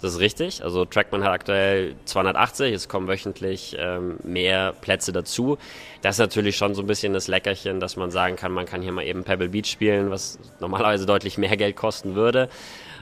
Das 0.00 0.14
ist 0.14 0.20
richtig. 0.20 0.64
Also 0.64 0.86
Trackman 0.86 1.24
hat 1.24 1.32
aktuell 1.32 1.94
280, 2.06 2.72
es 2.72 2.88
kommen 2.88 3.06
wöchentlich 3.06 3.76
ähm, 3.78 4.16
mehr 4.22 4.72
Plätze 4.72 5.12
dazu. 5.12 5.58
Das 6.00 6.14
ist 6.14 6.20
natürlich 6.20 6.56
schon 6.56 6.74
so 6.74 6.82
ein 6.82 6.86
bisschen 6.86 7.12
das 7.12 7.28
Leckerchen, 7.28 7.80
dass 7.80 7.96
man 7.96 8.10
sagen 8.10 8.36
kann, 8.36 8.52
man 8.52 8.64
kann 8.64 8.80
hier 8.80 8.92
mal 8.92 9.04
eben 9.04 9.24
Pebble 9.24 9.50
Beach 9.50 9.66
spielen, 9.66 10.10
was 10.10 10.38
normalerweise 10.58 11.04
deutlich 11.04 11.36
mehr 11.36 11.56
Geld 11.56 11.76
kosten 11.76 12.14
würde. 12.14 12.48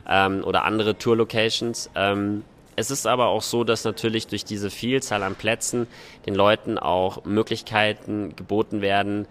Ähm, 0.08 0.42
oder 0.42 0.64
andere 0.64 0.98
Tour-Locations. 0.98 1.90
Ähm, 1.94 2.42
es 2.78 2.92
ist 2.92 3.08
aber 3.08 3.26
auch 3.26 3.42
so, 3.42 3.64
dass 3.64 3.82
natürlich 3.82 4.28
durch 4.28 4.44
diese 4.44 4.70
Vielzahl 4.70 5.24
an 5.24 5.34
Plätzen 5.34 5.88
den 6.26 6.34
Leuten 6.36 6.78
auch 6.78 7.24
Möglichkeiten 7.24 8.36
geboten 8.36 8.82
werden, 8.82 9.26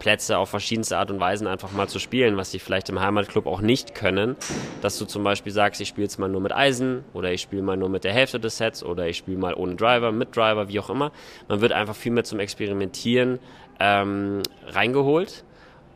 Plätze 0.00 0.36
auf 0.36 0.48
verschiedenste 0.48 0.98
Art 0.98 1.12
und 1.12 1.20
Weisen 1.20 1.46
einfach 1.46 1.70
mal 1.70 1.88
zu 1.88 2.00
spielen, 2.00 2.36
was 2.36 2.50
sie 2.50 2.58
vielleicht 2.58 2.88
im 2.88 3.00
Heimatclub 3.00 3.46
auch 3.46 3.60
nicht 3.60 3.94
können. 3.94 4.34
Dass 4.82 4.98
du 4.98 5.04
zum 5.04 5.22
Beispiel 5.22 5.52
sagst, 5.52 5.80
ich 5.80 5.88
spiele 5.88 6.06
jetzt 6.06 6.18
mal 6.18 6.28
nur 6.28 6.40
mit 6.40 6.52
Eisen 6.52 7.04
oder 7.14 7.32
ich 7.32 7.40
spiele 7.40 7.62
mal 7.62 7.76
nur 7.76 7.88
mit 7.88 8.02
der 8.02 8.12
Hälfte 8.12 8.40
des 8.40 8.56
Sets 8.56 8.82
oder 8.82 9.06
ich 9.06 9.16
spiele 9.16 9.38
mal 9.38 9.54
ohne 9.54 9.76
Driver, 9.76 10.10
mit 10.10 10.36
Driver, 10.36 10.68
wie 10.68 10.80
auch 10.80 10.90
immer. 10.90 11.12
Man 11.46 11.60
wird 11.60 11.70
einfach 11.70 11.94
viel 11.94 12.10
mehr 12.10 12.24
zum 12.24 12.40
Experimentieren 12.40 13.38
ähm, 13.78 14.42
reingeholt 14.66 15.44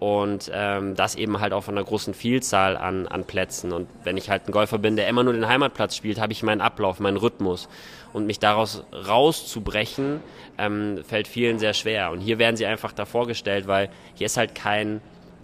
und 0.02 0.50
ähm, 0.52 0.96
das 0.96 1.14
eben 1.14 1.38
halt 1.38 1.52
auch 1.52 1.62
von 1.62 1.78
einer 1.78 1.86
großen 1.86 2.12
Vielzahl 2.12 2.76
an, 2.76 3.06
an 3.06 3.22
Plätzen. 3.22 3.70
Und 3.72 3.86
wenn 4.02 4.16
ich 4.16 4.30
halt 4.30 4.48
ein 4.48 4.50
Golfer 4.50 4.78
bin, 4.78 4.96
der 4.96 5.06
immer 5.06 5.22
nur 5.22 5.32
den 5.32 5.46
Heimatplatz 5.46 5.94
spielt, 5.94 6.20
habe 6.20 6.32
ich 6.32 6.42
meinen 6.42 6.60
Ablauf, 6.60 6.98
meinen 6.98 7.18
Rhythmus. 7.18 7.68
Und 8.12 8.26
mich 8.26 8.40
daraus 8.40 8.82
rauszubrechen, 8.92 10.18
ähm, 10.58 11.04
fällt 11.06 11.28
vielen 11.28 11.60
sehr 11.60 11.72
schwer. 11.72 12.10
Und 12.10 12.18
hier 12.18 12.40
werden 12.40 12.56
sie 12.56 12.66
einfach 12.66 12.90
davor 12.90 13.28
gestellt, 13.28 13.68
weil 13.68 13.90
hier 14.14 14.26
ist 14.26 14.36
halt 14.36 14.56
kein 14.56 15.00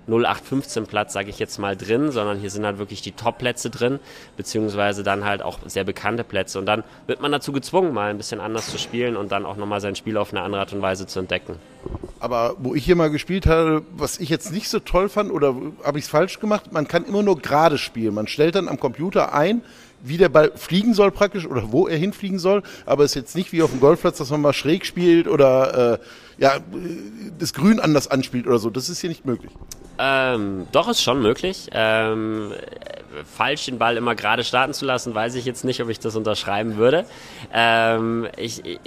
0815 0.08 0.86
Platz, 0.86 1.12
sage 1.12 1.30
ich 1.30 1.38
jetzt 1.38 1.58
mal, 1.58 1.76
drin, 1.76 2.10
sondern 2.10 2.38
hier 2.38 2.50
sind 2.50 2.64
halt 2.64 2.78
wirklich 2.78 3.02
die 3.02 3.12
Top-Plätze 3.12 3.70
drin, 3.70 4.00
beziehungsweise 4.36 5.02
dann 5.02 5.24
halt 5.24 5.42
auch 5.42 5.58
sehr 5.66 5.84
bekannte 5.84 6.24
Plätze. 6.24 6.58
Und 6.58 6.66
dann 6.66 6.82
wird 7.06 7.20
man 7.20 7.30
dazu 7.30 7.52
gezwungen, 7.52 7.92
mal 7.92 8.10
ein 8.10 8.16
bisschen 8.16 8.40
anders 8.40 8.70
zu 8.70 8.78
spielen 8.78 9.16
und 9.16 9.30
dann 9.32 9.44
auch 9.44 9.56
nochmal 9.56 9.80
sein 9.80 9.94
Spiel 9.94 10.16
auf 10.16 10.32
eine 10.32 10.42
andere 10.42 10.60
Art 10.62 10.72
und 10.72 10.82
Weise 10.82 11.06
zu 11.06 11.20
entdecken. 11.20 11.56
Aber 12.20 12.56
wo 12.58 12.74
ich 12.74 12.84
hier 12.84 12.96
mal 12.96 13.10
gespielt 13.10 13.46
habe, 13.46 13.82
was 13.92 14.18
ich 14.18 14.28
jetzt 14.28 14.52
nicht 14.52 14.68
so 14.68 14.80
toll 14.80 15.08
fand 15.08 15.30
oder 15.30 15.54
habe 15.84 15.98
ich 15.98 16.04
es 16.04 16.10
falsch 16.10 16.40
gemacht, 16.40 16.72
man 16.72 16.88
kann 16.88 17.04
immer 17.04 17.22
nur 17.22 17.38
gerade 17.38 17.78
spielen. 17.78 18.14
Man 18.14 18.26
stellt 18.26 18.54
dann 18.54 18.68
am 18.68 18.80
Computer 18.80 19.32
ein, 19.34 19.62
wie 20.02 20.16
der 20.16 20.28
Ball 20.28 20.52
fliegen 20.54 20.94
soll 20.94 21.10
praktisch 21.10 21.46
oder 21.46 21.72
wo 21.72 21.88
er 21.88 21.96
hinfliegen 21.96 22.38
soll, 22.38 22.62
aber 22.86 23.04
es 23.04 23.12
ist 23.12 23.16
jetzt 23.16 23.36
nicht 23.36 23.52
wie 23.52 23.62
auf 23.62 23.70
dem 23.70 23.80
Golfplatz, 23.80 24.18
dass 24.18 24.30
man 24.30 24.40
mal 24.40 24.52
schräg 24.52 24.86
spielt 24.86 25.28
oder 25.28 25.94
äh, 25.94 25.98
ja, 26.38 26.58
das 27.38 27.52
Grün 27.52 27.80
anders 27.80 28.08
anspielt 28.08 28.46
oder 28.46 28.58
so. 28.58 28.70
Das 28.70 28.88
ist 28.88 29.00
hier 29.00 29.10
nicht 29.10 29.26
möglich. 29.26 29.50
Ähm, 29.98 30.68
doch, 30.70 30.88
ist 30.88 31.02
schon 31.02 31.20
möglich. 31.20 31.68
Ähm, 31.72 32.52
falsch 33.24 33.64
den 33.64 33.78
Ball 33.78 33.96
immer 33.96 34.14
gerade 34.14 34.44
starten 34.44 34.72
zu 34.72 34.84
lassen, 34.84 35.14
weiß 35.14 35.34
ich 35.34 35.44
jetzt 35.44 35.64
nicht, 35.64 35.82
ob 35.82 35.88
ich 35.88 35.98
das 35.98 36.14
unterschreiben 36.14 36.76
würde. 36.76 37.04
Ähm, 37.52 38.28
ich, 38.36 38.64
äh, 38.64 38.78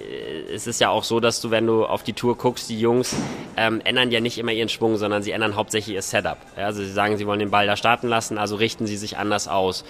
es 0.54 0.68
ist 0.68 0.80
ja 0.80 0.90
auch 0.90 1.04
so, 1.04 1.20
dass 1.20 1.42
du, 1.42 1.52
wenn 1.52 1.68
du 1.68 1.86
auf 1.86 2.04
die 2.04 2.14
Tour 2.14 2.38
guckst, 2.38 2.70
die 2.70 2.80
Jungs 2.80 3.14
ähm, 3.58 3.82
ändern 3.84 4.12
ja 4.12 4.22
nicht 4.22 4.38
immer 4.38 4.54
ihren 4.54 4.70
Schwung, 4.70 4.96
sondern 4.96 5.22
sie 5.22 5.32
ändern 5.32 5.58
hauptsächlich 5.58 5.96
ihr 5.96 6.02
Setup. 6.02 6.38
Ja, 6.58 6.68
also 6.68 6.82
sie 6.82 6.92
sagen, 6.92 7.18
sie 7.18 7.28
wollen 7.28 7.40
den 7.40 7.52
Ball 7.52 7.68
da 7.68 7.76
starten 7.76 8.08
lassen, 8.08 8.38
also 8.38 8.56
richten 8.56 8.88
sie 8.88 8.96
sich 8.96 9.18
anders 9.18 9.50
aus. 9.50 9.84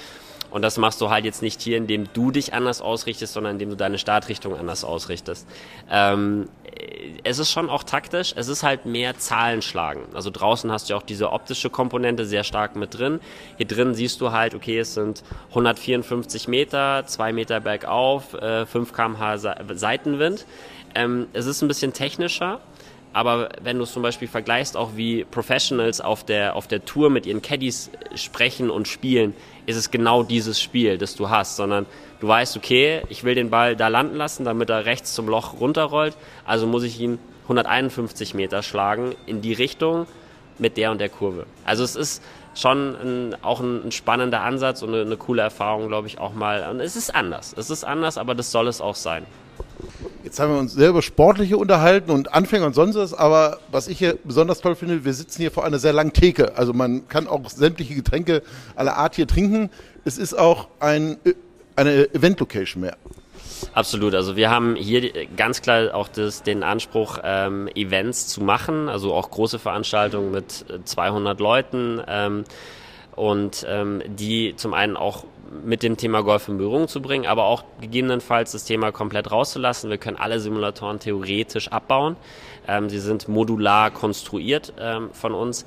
Und 0.51 0.62
das 0.62 0.77
machst 0.77 1.01
du 1.01 1.10
halt 1.10 1.25
jetzt 1.25 1.41
nicht 1.41 1.62
hier, 1.62 1.77
indem 1.77 2.12
du 2.13 2.29
dich 2.31 2.53
anders 2.53 2.81
ausrichtest, 2.81 3.34
sondern 3.34 3.53
indem 3.53 3.70
du 3.70 3.75
deine 3.75 3.98
Startrichtung 3.98 4.55
anders 4.55 4.84
ausrichtest. 4.84 5.48
Ähm, 5.89 6.50
es 7.24 7.39
ist 7.39 7.51
schon 7.51 7.70
auch 7.70 7.84
taktisch, 7.84 8.34
es 8.36 8.48
ist 8.48 8.63
halt 8.63 8.86
mehr 8.86 9.17
Zahlenschlagen. 9.17 10.03
Also 10.13 10.29
draußen 10.29 10.72
hast 10.72 10.89
du 10.89 10.96
auch 10.96 11.01
diese 11.01 11.31
optische 11.31 11.70
Komponente 11.70 12.25
sehr 12.25 12.43
stark 12.43 12.75
mit 12.75 12.98
drin. 12.98 13.20
Hier 13.58 13.67
drin 13.67 13.93
siehst 13.93 14.22
du 14.22 14.31
halt, 14.31 14.55
okay, 14.55 14.79
es 14.79 14.93
sind 14.93 15.24
154 15.50 16.48
Meter, 16.48 17.03
2 17.05 17.34
Meter 17.34 17.60
bergauf, 17.60 18.34
äh, 18.34 18.65
5 18.65 18.93
kmh 18.93 19.38
Seitenwind. 19.38 20.46
Ähm, 20.96 21.27
es 21.34 21.46
ist 21.46 21.62
ein 21.62 21.67
bisschen 21.67 21.93
technischer, 21.93 22.60
aber 23.13 23.50
wenn 23.62 23.77
du 23.77 23.84
es 23.84 23.91
zum 23.91 24.03
Beispiel 24.03 24.27
vergleichst, 24.27 24.77
auch 24.77 24.91
wie 24.96 25.25
Professionals 25.25 26.00
auf 26.00 26.24
der, 26.24 26.56
auf 26.56 26.68
der 26.68 26.86
Tour 26.86 27.10
mit 27.10 27.25
ihren 27.25 27.41
Caddies 27.41 27.91
sprechen 28.15 28.70
und 28.70 28.88
spielen, 28.88 29.34
ist 29.65 29.75
es 29.75 29.91
genau 29.91 30.24
dieses 30.24 30.62
Spiel, 30.62 30.98
das 30.98 31.15
du 31.15 31.30
hast, 31.30 31.58
sondern 31.58 31.86
du 32.20 32.27
weißt, 32.27 32.56
okay, 32.56 33.01
ich 33.10 33.24
will 33.24 33.36
den 33.36 33.50
Ball 33.50 33.75
da 33.75 33.89
landen 33.89 34.15
lassen, 34.15 34.46
damit 34.46 34.70
er 34.70 34.86
rechts 34.86 35.13
zum 35.13 35.27
Loch 35.27 35.60
runterrollt, 35.60 36.15
also 36.46 36.68
muss 36.68 36.84
ich 36.84 37.00
ihn 37.00 37.20
151 37.44 38.34
Meter 38.34 38.63
schlagen 38.63 39.15
in 39.25 39.41
die 39.41 39.53
Richtung 39.53 40.08
mit 40.58 40.77
der 40.77 40.91
und 40.91 41.01
der 41.01 41.10
Kurve. 41.10 41.46
Also 41.65 41.84
es 41.84 41.96
ist 41.96 42.24
schon 42.56 42.96
ein, 42.96 43.36
auch 43.44 43.60
ein, 43.60 43.88
ein, 43.88 43.91
spannender 43.91 44.41
Ansatz 44.41 44.82
und 44.84 44.94
eine, 44.94 45.01
eine 45.01 45.18
coole 45.18 45.41
Erfahrung, 45.41 45.88
glaube 45.88 46.08
ich, 46.08 46.20
auch 46.20 46.34
mal. 46.34 46.70
Und 46.70 46.80
es 46.80 46.96
ist 46.96 47.13
anders. 47.13 47.53
Es 47.58 47.70
ist 47.70 47.84
anders, 47.84 48.18
aber 48.18 48.36
das 48.36 48.51
soll 48.51 48.68
es 48.68 48.82
auch 48.82 48.96
sein. 48.96 49.25
Jetzt 50.31 50.39
haben 50.39 50.53
wir 50.53 50.59
uns 50.61 50.71
selber 50.71 51.01
sportliche 51.01 51.57
unterhalten 51.57 52.09
und 52.09 52.33
Anfänger 52.33 52.65
und 52.65 52.73
sonst 52.73 52.95
was, 52.95 53.13
aber 53.13 53.59
was 53.69 53.89
ich 53.89 54.00
hier 54.00 54.17
besonders 54.23 54.61
toll 54.61 54.75
finde, 54.75 55.03
wir 55.03 55.13
sitzen 55.13 55.41
hier 55.41 55.51
vor 55.51 55.65
einer 55.65 55.77
sehr 55.77 55.91
langen 55.91 56.13
Theke. 56.13 56.55
Also 56.55 56.71
man 56.71 57.05
kann 57.09 57.27
auch 57.27 57.50
sämtliche 57.50 57.95
Getränke 57.95 58.41
aller 58.77 58.95
Art 58.95 59.17
hier 59.17 59.27
trinken. 59.27 59.69
Es 60.05 60.17
ist 60.17 60.33
auch 60.33 60.69
ein, 60.79 61.17
eine 61.75 62.15
Event-Location 62.15 62.79
mehr. 62.79 62.95
Absolut. 63.73 64.15
Also 64.15 64.38
wir 64.38 64.50
haben 64.50 64.77
hier 64.77 65.11
ganz 65.35 65.61
klar 65.61 65.93
auch 65.93 66.07
das, 66.07 66.43
den 66.43 66.63
Anspruch, 66.63 67.19
ähm, 67.25 67.67
Events 67.75 68.27
zu 68.29 68.41
machen, 68.41 68.88
also 68.88 69.13
auch 69.13 69.31
große 69.31 69.59
Veranstaltungen 69.59 70.31
mit 70.31 70.63
200 70.85 71.41
Leuten 71.41 72.01
ähm, 72.07 72.45
und 73.17 73.65
ähm, 73.67 74.01
die 74.07 74.55
zum 74.55 74.73
einen 74.73 74.95
auch 74.95 75.25
mit 75.63 75.84
dem 75.84 75.98
Thema 75.98 76.24
Golf 76.24 76.48
in 76.48 76.58
Berührung 76.58 76.88
zu 76.88 77.01
bringen, 77.01 77.25
aber 77.25 77.46
auch 77.46 77.63
gegebenenfalls 77.79 78.51
das 78.51 78.63
Thema 78.63 78.91
komplett 78.91 79.31
rauszulassen. 79.31 79.89
Wir 79.89 79.98
können 79.98 80.17
alle 80.17 80.39
Simulatoren 80.39 81.00
theoretisch 81.00 81.67
abbauen. 81.70 82.15
Ähm, 82.67 82.89
sie 82.89 83.00
sind 83.00 83.27
modular 83.27 83.91
konstruiert 83.91 84.74
ähm, 84.79 85.10
von 85.13 85.34
uns. 85.34 85.65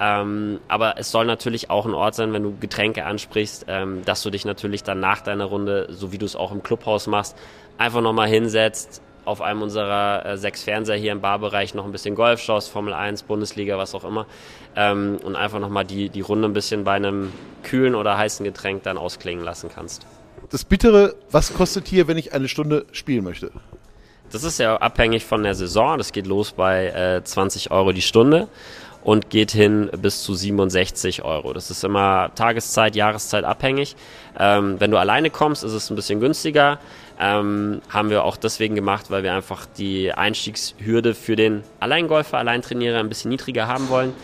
Ähm, 0.00 0.60
aber 0.68 0.98
es 0.98 1.10
soll 1.10 1.24
natürlich 1.24 1.70
auch 1.70 1.86
ein 1.86 1.94
Ort 1.94 2.14
sein, 2.16 2.32
wenn 2.32 2.42
du 2.42 2.56
Getränke 2.58 3.04
ansprichst, 3.04 3.66
ähm, 3.68 4.04
dass 4.04 4.22
du 4.22 4.30
dich 4.30 4.44
natürlich 4.44 4.82
dann 4.82 5.00
nach 5.00 5.20
deiner 5.20 5.44
Runde, 5.44 5.86
so 5.90 6.12
wie 6.12 6.18
du 6.18 6.26
es 6.26 6.34
auch 6.36 6.50
im 6.50 6.62
Clubhaus 6.62 7.06
machst, 7.06 7.36
einfach 7.78 8.00
nochmal 8.00 8.28
hinsetzt, 8.28 9.02
auf 9.24 9.40
einem 9.40 9.62
unserer 9.62 10.24
äh, 10.24 10.36
sechs 10.36 10.62
Fernseher 10.62 10.96
hier 10.96 11.12
im 11.12 11.20
Barbereich 11.20 11.74
noch 11.74 11.84
ein 11.84 11.92
bisschen 11.92 12.14
Golf 12.14 12.40
schaust, 12.40 12.70
Formel 12.70 12.92
1, 12.92 13.24
Bundesliga, 13.24 13.78
was 13.78 13.94
auch 13.94 14.04
immer. 14.04 14.26
Ähm, 14.76 15.18
und 15.22 15.36
einfach 15.36 15.60
nochmal 15.60 15.84
die, 15.84 16.08
die 16.08 16.20
Runde 16.20 16.48
ein 16.48 16.52
bisschen 16.52 16.84
bei 16.84 16.94
einem 16.94 17.32
kühlen 17.62 17.94
oder 17.94 18.18
heißen 18.18 18.44
Getränk 18.44 18.82
dann 18.82 18.98
ausklingen 18.98 19.44
lassen 19.44 19.70
kannst. 19.74 20.06
Das 20.50 20.64
Bittere, 20.64 21.14
was 21.30 21.54
kostet 21.54 21.88
hier, 21.88 22.06
wenn 22.06 22.18
ich 22.18 22.32
eine 22.32 22.48
Stunde 22.48 22.86
spielen 22.92 23.24
möchte? 23.24 23.50
Das 24.30 24.42
ist 24.42 24.58
ja 24.58 24.76
abhängig 24.76 25.24
von 25.24 25.42
der 25.42 25.54
Saison. 25.54 25.96
Das 25.98 26.12
geht 26.12 26.26
los 26.26 26.52
bei 26.52 26.86
äh, 26.88 27.22
20 27.22 27.70
Euro 27.70 27.92
die 27.92 28.02
Stunde 28.02 28.48
und 29.04 29.30
geht 29.30 29.52
hin 29.52 29.90
bis 29.96 30.22
zu 30.22 30.34
67 30.34 31.22
Euro. 31.22 31.52
Das 31.52 31.70
ist 31.70 31.84
immer 31.84 32.34
Tageszeit, 32.34 32.96
Jahreszeit 32.96 33.44
abhängig. 33.44 33.94
Ähm, 34.38 34.76
wenn 34.80 34.90
du 34.90 34.96
alleine 34.96 35.30
kommst, 35.30 35.62
ist 35.62 35.72
es 35.72 35.90
ein 35.90 35.96
bisschen 35.96 36.20
günstiger. 36.20 36.80
Ähm, 37.20 37.82
haben 37.90 38.10
wir 38.10 38.24
auch 38.24 38.36
deswegen 38.36 38.74
gemacht, 38.74 39.10
weil 39.10 39.22
wir 39.22 39.34
einfach 39.34 39.66
die 39.78 40.12
Einstiegshürde 40.12 41.14
für 41.14 41.36
den 41.36 41.62
Alleingolfer, 41.78 42.38
Alleintrainierer 42.38 42.98
ein 42.98 43.08
bisschen 43.08 43.28
niedriger 43.28 43.68
haben 43.68 43.88
wollen. 43.88 44.14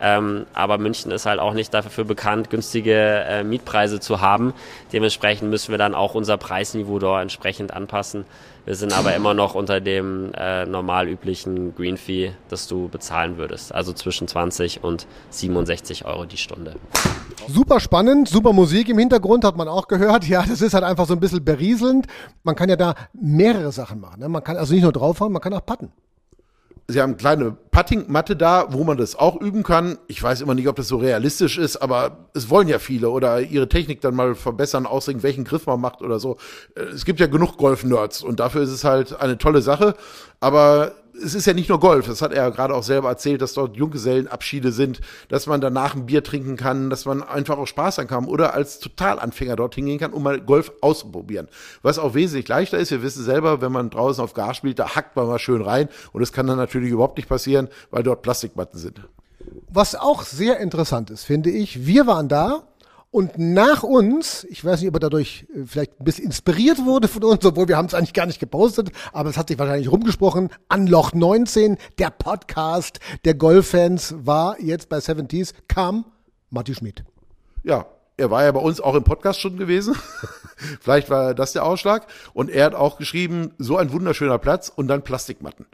Ähm, 0.00 0.46
aber 0.54 0.78
München 0.78 1.10
ist 1.10 1.26
halt 1.26 1.40
auch 1.40 1.54
nicht 1.54 1.74
dafür 1.74 2.04
bekannt, 2.04 2.50
günstige 2.50 2.94
äh, 2.94 3.44
Mietpreise 3.44 4.00
zu 4.00 4.20
haben. 4.20 4.54
Dementsprechend 4.92 5.50
müssen 5.50 5.70
wir 5.70 5.78
dann 5.78 5.94
auch 5.94 6.14
unser 6.14 6.36
Preisniveau 6.36 6.98
dort 6.98 7.22
entsprechend 7.22 7.72
anpassen. 7.72 8.24
Wir 8.64 8.74
sind 8.74 8.92
aber 8.92 9.14
immer 9.14 9.32
noch 9.32 9.54
unter 9.54 9.80
dem 9.80 10.30
äh, 10.36 10.66
normal 10.66 11.08
üblichen 11.08 11.74
Green 11.74 11.96
Fee, 11.96 12.32
das 12.50 12.68
du 12.68 12.88
bezahlen 12.88 13.38
würdest. 13.38 13.74
Also 13.74 13.94
zwischen 13.94 14.28
20 14.28 14.84
und 14.84 15.06
67 15.30 16.04
Euro 16.04 16.26
die 16.26 16.36
Stunde. 16.36 16.74
Super 17.48 17.80
spannend, 17.80 18.28
super 18.28 18.52
Musik 18.52 18.90
im 18.90 18.98
Hintergrund, 18.98 19.44
hat 19.44 19.56
man 19.56 19.68
auch 19.68 19.88
gehört. 19.88 20.28
Ja, 20.28 20.44
das 20.46 20.60
ist 20.60 20.74
halt 20.74 20.84
einfach 20.84 21.06
so 21.06 21.14
ein 21.14 21.20
bisschen 21.20 21.42
berieselnd. 21.42 22.08
Man 22.42 22.56
kann 22.56 22.68
ja 22.68 22.76
da 22.76 22.94
mehrere 23.14 23.72
Sachen 23.72 24.00
machen. 24.00 24.20
Ne? 24.20 24.28
Man 24.28 24.44
kann 24.44 24.58
also 24.58 24.74
nicht 24.74 24.82
nur 24.82 24.92
draufhauen, 24.92 25.32
man 25.32 25.40
kann 25.40 25.54
auch 25.54 25.64
patten. 25.64 25.90
Sie 26.90 27.02
haben 27.02 27.18
kleine 27.18 27.54
Puttingmatte 27.70 28.34
da, 28.34 28.72
wo 28.72 28.82
man 28.82 28.96
das 28.96 29.14
auch 29.14 29.38
üben 29.38 29.62
kann. 29.62 29.98
Ich 30.06 30.22
weiß 30.22 30.40
immer 30.40 30.54
nicht, 30.54 30.68
ob 30.68 30.76
das 30.76 30.88
so 30.88 30.96
realistisch 30.96 31.58
ist, 31.58 31.76
aber 31.76 32.30
es 32.32 32.48
wollen 32.48 32.66
ja 32.66 32.78
viele 32.78 33.10
oder 33.10 33.42
ihre 33.42 33.68
Technik 33.68 34.00
dann 34.00 34.14
mal 34.14 34.34
verbessern, 34.34 34.86
ausregen, 34.86 35.22
welchen 35.22 35.44
Griff 35.44 35.66
man 35.66 35.82
macht 35.82 36.00
oder 36.00 36.18
so. 36.18 36.38
Äh, 36.74 36.84
es 36.84 37.04
gibt 37.04 37.20
ja 37.20 37.26
genug 37.26 37.58
Golf-Nerds 37.58 38.22
und 38.22 38.40
dafür 38.40 38.62
ist 38.62 38.70
es 38.70 38.84
halt 38.84 39.20
eine 39.20 39.36
tolle 39.36 39.60
Sache. 39.60 39.96
Aber 40.40 40.92
es 41.22 41.34
ist 41.34 41.46
ja 41.46 41.54
nicht 41.54 41.68
nur 41.68 41.80
Golf, 41.80 42.06
das 42.06 42.22
hat 42.22 42.32
er 42.32 42.44
ja 42.44 42.50
gerade 42.50 42.74
auch 42.74 42.82
selber 42.82 43.08
erzählt, 43.08 43.42
dass 43.42 43.54
dort 43.54 43.76
Junggesellenabschiede 43.76 44.72
sind, 44.72 45.00
dass 45.28 45.46
man 45.46 45.60
danach 45.60 45.94
ein 45.94 46.06
Bier 46.06 46.22
trinken 46.22 46.56
kann, 46.56 46.90
dass 46.90 47.04
man 47.04 47.22
einfach 47.22 47.58
auch 47.58 47.66
Spaß 47.66 47.98
haben 47.98 48.08
kann 48.08 48.24
oder 48.26 48.54
als 48.54 48.78
Totalanfänger 48.78 49.56
dort 49.56 49.74
hingehen 49.74 49.98
kann, 49.98 50.12
um 50.12 50.22
mal 50.22 50.40
Golf 50.40 50.72
auszuprobieren. 50.80 51.48
Was 51.82 51.98
auch 51.98 52.14
wesentlich 52.14 52.48
leichter 52.48 52.78
ist, 52.78 52.90
wir 52.90 53.02
wissen 53.02 53.24
selber, 53.24 53.60
wenn 53.60 53.72
man 53.72 53.90
draußen 53.90 54.22
auf 54.22 54.34
Gas 54.34 54.56
spielt, 54.56 54.78
da 54.78 54.94
hackt 54.94 55.16
man 55.16 55.26
mal 55.26 55.38
schön 55.38 55.62
rein 55.62 55.88
und 56.12 56.20
das 56.20 56.32
kann 56.32 56.46
dann 56.46 56.58
natürlich 56.58 56.90
überhaupt 56.90 57.16
nicht 57.16 57.28
passieren, 57.28 57.68
weil 57.90 58.02
dort 58.02 58.22
Plastikmatten 58.22 58.78
sind. 58.78 59.00
Was 59.68 59.94
auch 59.94 60.22
sehr 60.22 60.60
interessant 60.60 61.10
ist, 61.10 61.24
finde 61.24 61.50
ich, 61.50 61.86
wir 61.86 62.06
waren 62.06 62.28
da 62.28 62.62
und 63.10 63.38
nach 63.38 63.82
uns, 63.82 64.44
ich 64.50 64.64
weiß 64.64 64.80
nicht, 64.80 64.88
ob 64.88 64.96
er 64.96 65.00
dadurch 65.00 65.46
äh, 65.54 65.64
vielleicht 65.64 65.98
ein 65.98 66.04
bisschen 66.04 66.26
inspiriert 66.26 66.84
wurde 66.84 67.08
von 67.08 67.24
uns, 67.24 67.44
obwohl 67.44 67.68
wir 67.68 67.76
haben 67.76 67.86
es 67.86 67.94
eigentlich 67.94 68.12
gar 68.12 68.26
nicht 68.26 68.38
gepostet, 68.38 68.90
aber 69.12 69.30
es 69.30 69.38
hat 69.38 69.48
sich 69.48 69.58
wahrscheinlich 69.58 69.90
rumgesprochen. 69.90 70.50
Anloch 70.68 71.14
19, 71.14 71.78
der 71.98 72.10
Podcast 72.10 73.00
der 73.24 73.34
Golffans 73.34 74.14
war 74.18 74.60
jetzt 74.60 74.88
bei 74.88 74.98
70s, 74.98 75.54
kam 75.68 76.04
Matti 76.50 76.74
Schmidt. 76.74 77.04
Ja, 77.62 77.86
er 78.18 78.30
war 78.30 78.44
ja 78.44 78.52
bei 78.52 78.60
uns 78.60 78.80
auch 78.80 78.94
im 78.94 79.04
Podcast 79.04 79.40
schon 79.40 79.56
gewesen. 79.56 79.94
Vielleicht 80.80 81.08
war 81.08 81.34
das 81.34 81.52
der 81.52 81.64
Ausschlag. 81.64 82.06
Und 82.34 82.50
er 82.50 82.66
hat 82.66 82.74
auch 82.74 82.98
geschrieben, 82.98 83.52
so 83.58 83.76
ein 83.76 83.92
wunderschöner 83.92 84.38
Platz 84.38 84.70
und 84.74 84.88
dann 84.88 85.02
Plastikmatten. 85.02 85.66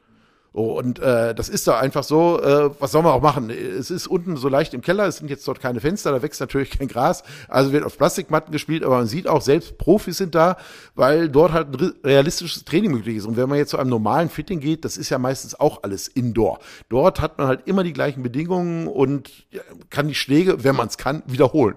Oh, 0.57 0.79
und 0.79 1.01
äh, 1.01 1.35
das 1.35 1.49
ist 1.49 1.67
da 1.67 1.81
einfach 1.81 2.05
so, 2.05 2.41
äh, 2.41 2.71
was 2.79 2.93
soll 2.93 3.03
man 3.03 3.11
auch 3.11 3.21
machen? 3.21 3.51
Es 3.51 3.91
ist 3.91 4.07
unten 4.07 4.37
so 4.37 4.49
leicht 4.49 4.73
im 4.73 4.83
Keller, 4.83 5.05
es 5.09 5.17
sind 5.17 5.29
jetzt 5.29 5.49
dort 5.49 5.59
keine 5.59 5.81
Fenster, 5.81 6.13
da 6.13 6.23
wächst 6.23 6.41
natürlich 6.41 6.71
kein 6.71 6.87
Gras, 6.87 7.25
also 7.49 7.73
wird 7.73 7.83
auf 7.83 7.99
Plastikmatten 7.99 8.53
gespielt, 8.53 8.85
aber 8.85 8.99
man 8.99 9.09
sieht 9.09 9.27
auch, 9.27 9.43
selbst 9.43 9.79
Profis 9.79 10.19
sind 10.19 10.37
da, 10.37 10.57
weil 10.95 11.29
dort 11.29 11.51
halt 11.51 11.73
ein 11.73 11.95
realistisches 12.05 12.65
Training 12.65 12.93
möglich 12.93 13.17
ist. 13.17 13.27
Und 13.27 13.37
wenn 13.37 13.49
man 13.49 13.59
jetzt 13.59 13.71
zu 13.71 13.79
einem 13.79 13.91
normalen 13.91 14.29
Fitting 14.31 14.61
geht, 14.61 14.85
das 14.85 14.97
ist 14.97 15.11
ja 15.11 15.19
meistens 15.19 15.59
auch 15.59 15.83
alles 15.83 16.07
Indoor. 16.07 16.61
Dort 16.89 17.21
hat 17.21 17.37
man 17.37 17.49
halt 17.49 17.67
immer 17.67 17.83
die 17.83 17.93
gleichen 17.93 18.23
Bedingungen 18.23 18.87
und 18.87 19.49
kann 19.91 20.07
die 20.07 20.15
Schläge, 20.15 20.63
wenn 20.63 20.77
man 20.77 20.87
es 20.87 20.97
kann, 20.99 21.25
wiederholen. 21.27 21.75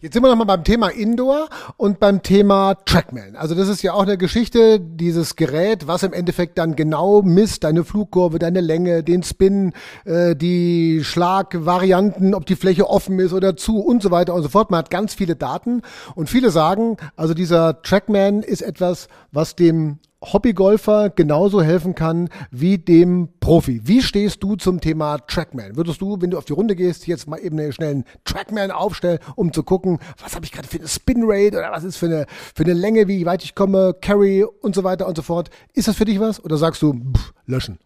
Jetzt 0.00 0.14
sind 0.14 0.22
wir 0.22 0.28
nochmal 0.28 0.46
beim 0.46 0.64
Thema 0.64 0.88
Indoor 0.88 1.48
und 1.76 2.00
beim 2.00 2.22
Thema 2.22 2.74
Trackman. 2.74 3.36
Also 3.36 3.54
das 3.54 3.68
ist 3.68 3.82
ja 3.82 3.92
auch 3.94 4.02
eine 4.02 4.18
Geschichte, 4.18 4.80
dieses 4.80 5.36
Gerät, 5.36 5.86
was 5.86 6.02
im 6.02 6.12
Endeffekt 6.12 6.58
dann 6.58 6.76
genau 6.76 7.22
misst, 7.22 7.64
deine 7.64 7.84
Flugkurve, 7.84 8.38
deine 8.38 8.60
Länge, 8.60 9.02
den 9.02 9.22
Spin, 9.22 9.72
äh, 10.04 10.34
die 10.34 11.02
Schlagvarianten, 11.04 12.34
ob 12.34 12.46
die 12.46 12.56
Fläche 12.56 12.88
offen 12.88 13.18
ist 13.18 13.32
oder 13.32 13.56
zu 13.56 13.80
und 13.80 14.02
so 14.02 14.10
weiter 14.10 14.34
und 14.34 14.42
so 14.42 14.48
fort. 14.48 14.70
Man 14.70 14.78
hat 14.78 14.90
ganz 14.90 15.14
viele 15.14 15.36
Daten 15.36 15.82
und 16.14 16.28
viele 16.28 16.50
sagen, 16.50 16.96
also 17.16 17.34
dieser 17.34 17.82
Trackman 17.82 18.42
ist 18.42 18.62
etwas, 18.62 19.08
was 19.30 19.56
dem 19.56 19.98
Hobbygolfer 20.22 21.10
genauso 21.10 21.62
helfen 21.62 21.94
kann 21.94 22.28
wie 22.50 22.78
dem 22.78 23.28
Profi. 23.40 23.80
Wie 23.84 24.02
stehst 24.02 24.42
du 24.42 24.56
zum 24.56 24.80
Thema 24.80 25.18
Trackman? 25.18 25.76
Würdest 25.76 26.00
du, 26.00 26.20
wenn 26.20 26.30
du 26.30 26.38
auf 26.38 26.44
die 26.44 26.52
Runde 26.52 26.76
gehst, 26.76 27.06
jetzt 27.06 27.26
mal 27.26 27.38
eben 27.38 27.58
einen 27.58 27.72
schnellen 27.72 28.04
Trackman 28.24 28.70
aufstellen, 28.70 29.18
um 29.36 29.52
zu 29.52 29.62
gucken, 29.62 29.98
was 30.22 30.34
habe 30.34 30.44
ich 30.44 30.52
gerade 30.52 30.68
für 30.68 30.78
eine 30.78 30.88
Spin 30.88 31.22
Rate 31.24 31.58
oder 31.58 31.72
was 31.72 31.84
ist 31.84 31.96
für 31.96 32.06
eine, 32.06 32.26
für 32.54 32.64
eine 32.64 32.74
Länge, 32.74 33.08
wie 33.08 33.26
weit 33.26 33.44
ich 33.44 33.54
komme, 33.54 33.94
Carry 34.00 34.44
und 34.44 34.74
so 34.74 34.84
weiter 34.84 35.08
und 35.08 35.16
so 35.16 35.22
fort. 35.22 35.50
Ist 35.74 35.88
das 35.88 35.96
für 35.96 36.04
dich 36.04 36.20
was 36.20 36.42
oder 36.42 36.56
sagst 36.56 36.82
du, 36.82 36.94
pff, 36.94 37.32
löschen? 37.46 37.78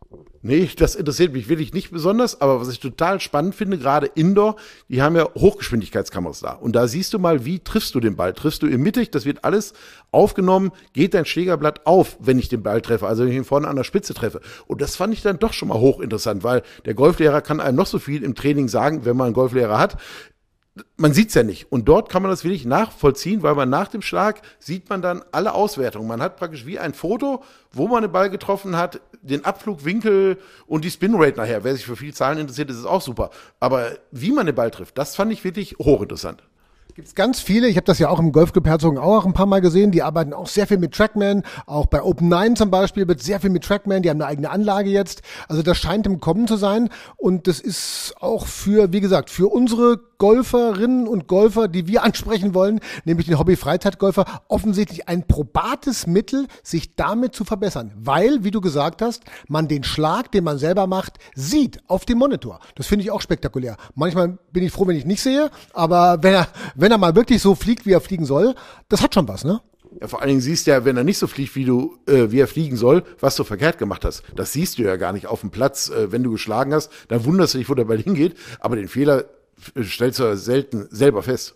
Nee, 0.42 0.68
das 0.76 0.94
interessiert 0.94 1.32
mich 1.32 1.48
wirklich 1.48 1.72
nicht 1.72 1.90
besonders, 1.90 2.40
aber 2.40 2.60
was 2.60 2.68
ich 2.68 2.80
total 2.80 3.20
spannend 3.20 3.54
finde, 3.54 3.78
gerade 3.78 4.06
Indoor, 4.06 4.56
die 4.88 5.02
haben 5.02 5.16
ja 5.16 5.28
Hochgeschwindigkeitskameras 5.34 6.40
da. 6.40 6.52
Und 6.52 6.76
da 6.76 6.86
siehst 6.88 7.12
du 7.14 7.18
mal, 7.18 7.44
wie 7.44 7.58
triffst 7.58 7.94
du 7.94 8.00
den 8.00 8.16
Ball? 8.16 8.32
Triffst 8.32 8.62
du 8.62 8.66
im 8.66 8.82
mittig, 8.82 9.10
das 9.10 9.24
wird 9.24 9.44
alles 9.44 9.72
aufgenommen, 10.12 10.72
geht 10.92 11.14
dein 11.14 11.24
Schlägerblatt 11.24 11.86
auf, 11.86 12.16
wenn 12.20 12.38
ich 12.38 12.48
den 12.48 12.62
Ball 12.62 12.80
treffe, 12.80 13.06
also 13.06 13.24
wenn 13.24 13.30
ich 13.30 13.36
ihn 13.36 13.44
vorne 13.44 13.68
an 13.68 13.76
der 13.76 13.84
Spitze 13.84 14.14
treffe. 14.14 14.40
Und 14.66 14.80
das 14.80 14.96
fand 14.96 15.12
ich 15.12 15.22
dann 15.22 15.38
doch 15.38 15.52
schon 15.52 15.68
mal 15.68 15.78
hochinteressant, 15.78 16.44
weil 16.44 16.62
der 16.84 16.94
Golflehrer 16.94 17.40
kann 17.40 17.60
einem 17.60 17.76
noch 17.76 17.86
so 17.86 17.98
viel 17.98 18.22
im 18.22 18.34
Training 18.34 18.68
sagen, 18.68 19.04
wenn 19.04 19.16
man 19.16 19.26
einen 19.26 19.34
Golflehrer 19.34 19.78
hat 19.78 19.96
man 20.96 21.12
sieht's 21.12 21.34
ja 21.34 21.42
nicht. 21.42 21.70
Und 21.70 21.86
dort 21.88 22.08
kann 22.08 22.22
man 22.22 22.30
das 22.30 22.44
wirklich 22.44 22.64
nachvollziehen, 22.64 23.42
weil 23.42 23.54
man 23.54 23.70
nach 23.70 23.88
dem 23.88 24.02
Schlag 24.02 24.42
sieht 24.58 24.88
man 24.90 25.02
dann 25.02 25.22
alle 25.32 25.54
Auswertungen. 25.54 26.08
Man 26.08 26.22
hat 26.22 26.36
praktisch 26.36 26.66
wie 26.66 26.78
ein 26.78 26.94
Foto, 26.94 27.42
wo 27.72 27.88
man 27.88 28.02
den 28.02 28.12
Ball 28.12 28.30
getroffen 28.30 28.76
hat, 28.76 29.00
den 29.22 29.44
Abflugwinkel 29.44 30.38
und 30.66 30.84
die 30.84 30.90
Spinrate 30.90 31.36
nachher. 31.36 31.64
Wer 31.64 31.74
sich 31.74 31.86
für 31.86 31.96
viele 31.96 32.12
Zahlen 32.12 32.38
interessiert, 32.38 32.70
ist 32.70 32.76
es 32.78 32.86
auch 32.86 33.02
super. 33.02 33.30
Aber 33.60 33.92
wie 34.10 34.32
man 34.32 34.46
den 34.46 34.54
Ball 34.54 34.70
trifft, 34.70 34.98
das 34.98 35.16
fand 35.16 35.32
ich 35.32 35.44
wirklich 35.44 35.76
hochinteressant. 35.78 36.42
Gibt 36.96 37.08
es 37.08 37.14
ganz 37.14 37.40
viele, 37.40 37.68
ich 37.68 37.76
habe 37.76 37.84
das 37.84 37.98
ja 37.98 38.08
auch 38.08 38.18
im 38.18 38.32
Golfclub 38.32 38.66
Herzogenaurach 38.66 39.26
ein 39.26 39.34
paar 39.34 39.44
Mal 39.44 39.60
gesehen, 39.60 39.90
die 39.92 40.02
arbeiten 40.02 40.32
auch 40.32 40.46
sehr 40.46 40.66
viel 40.66 40.78
mit 40.78 40.94
Trackman, 40.94 41.42
auch 41.66 41.84
bei 41.84 42.02
Open 42.02 42.30
9 42.30 42.56
zum 42.56 42.70
Beispiel 42.70 43.06
wird 43.06 43.22
sehr 43.22 43.38
viel 43.38 43.50
mit 43.50 43.64
Trackman, 43.64 44.00
die 44.00 44.08
haben 44.08 44.22
eine 44.22 44.30
eigene 44.30 44.48
Anlage 44.48 44.88
jetzt, 44.88 45.20
also 45.46 45.62
das 45.62 45.76
scheint 45.76 46.06
im 46.06 46.20
Kommen 46.20 46.48
zu 46.48 46.56
sein 46.56 46.88
und 47.18 47.48
das 47.48 47.60
ist 47.60 48.14
auch 48.18 48.46
für, 48.46 48.94
wie 48.94 49.02
gesagt, 49.02 49.28
für 49.28 49.52
unsere 49.52 49.98
Golferinnen 50.18 51.06
und 51.06 51.26
Golfer, 51.28 51.68
die 51.68 51.86
wir 51.86 52.02
ansprechen 52.04 52.54
wollen, 52.54 52.80
nämlich 53.04 53.26
den 53.26 53.38
Hobby-Freizeitgolfer, 53.38 54.24
offensichtlich 54.48 55.08
ein 55.08 55.26
probates 55.26 56.06
Mittel, 56.06 56.46
sich 56.62 56.94
damit 56.94 57.34
zu 57.34 57.44
verbessern. 57.44 57.92
Weil, 57.96 58.44
wie 58.44 58.50
du 58.50 58.60
gesagt 58.60 59.02
hast, 59.02 59.24
man 59.48 59.68
den 59.68 59.84
Schlag, 59.84 60.32
den 60.32 60.44
man 60.44 60.58
selber 60.58 60.86
macht, 60.86 61.18
sieht 61.34 61.80
auf 61.88 62.04
dem 62.04 62.18
Monitor. 62.18 62.60
Das 62.74 62.86
finde 62.86 63.04
ich 63.04 63.10
auch 63.10 63.20
spektakulär. 63.20 63.76
Manchmal 63.94 64.38
bin 64.52 64.64
ich 64.64 64.72
froh, 64.72 64.86
wenn 64.86 64.96
ich 64.96 65.04
nicht 65.04 65.22
sehe, 65.22 65.50
aber 65.72 66.22
wenn 66.22 66.34
er, 66.34 66.48
wenn 66.74 66.92
er 66.92 66.98
mal 66.98 67.14
wirklich 67.14 67.42
so 67.42 67.54
fliegt, 67.54 67.86
wie 67.86 67.92
er 67.92 68.00
fliegen 68.00 68.26
soll, 68.26 68.54
das 68.88 69.02
hat 69.02 69.14
schon 69.14 69.28
was, 69.28 69.44
ne? 69.44 69.60
Ja, 70.00 70.08
vor 70.08 70.20
allen 70.20 70.28
Dingen 70.28 70.40
siehst 70.40 70.66
du 70.66 70.72
ja, 70.72 70.84
wenn 70.84 70.96
er 70.96 71.04
nicht 71.04 71.18
so 71.18 71.26
fliegt, 71.26 71.54
wie 71.54 71.64
du, 71.64 71.96
äh, 72.06 72.30
wie 72.30 72.40
er 72.40 72.48
fliegen 72.48 72.76
soll, 72.76 73.02
was 73.20 73.36
du 73.36 73.44
verkehrt 73.44 73.78
gemacht 73.78 74.04
hast. 74.04 74.22
Das 74.34 74.52
siehst 74.52 74.78
du 74.78 74.82
ja 74.82 74.96
gar 74.96 75.12
nicht 75.12 75.26
auf 75.26 75.40
dem 75.40 75.50
Platz, 75.50 75.88
äh, 75.88 76.12
wenn 76.12 76.22
du 76.22 76.32
geschlagen 76.32 76.74
hast. 76.74 76.90
Dann 77.08 77.24
wunderst 77.24 77.54
du 77.54 77.58
dich, 77.58 77.68
wo 77.68 77.74
der 77.74 77.84
Ball 77.84 77.98
hingeht. 77.98 78.36
Aber 78.60 78.76
den 78.76 78.88
Fehler 78.88 79.24
stellst 79.82 80.18
du 80.18 80.36
selten 80.36 80.88
selber 80.90 81.22
fest. 81.22 81.54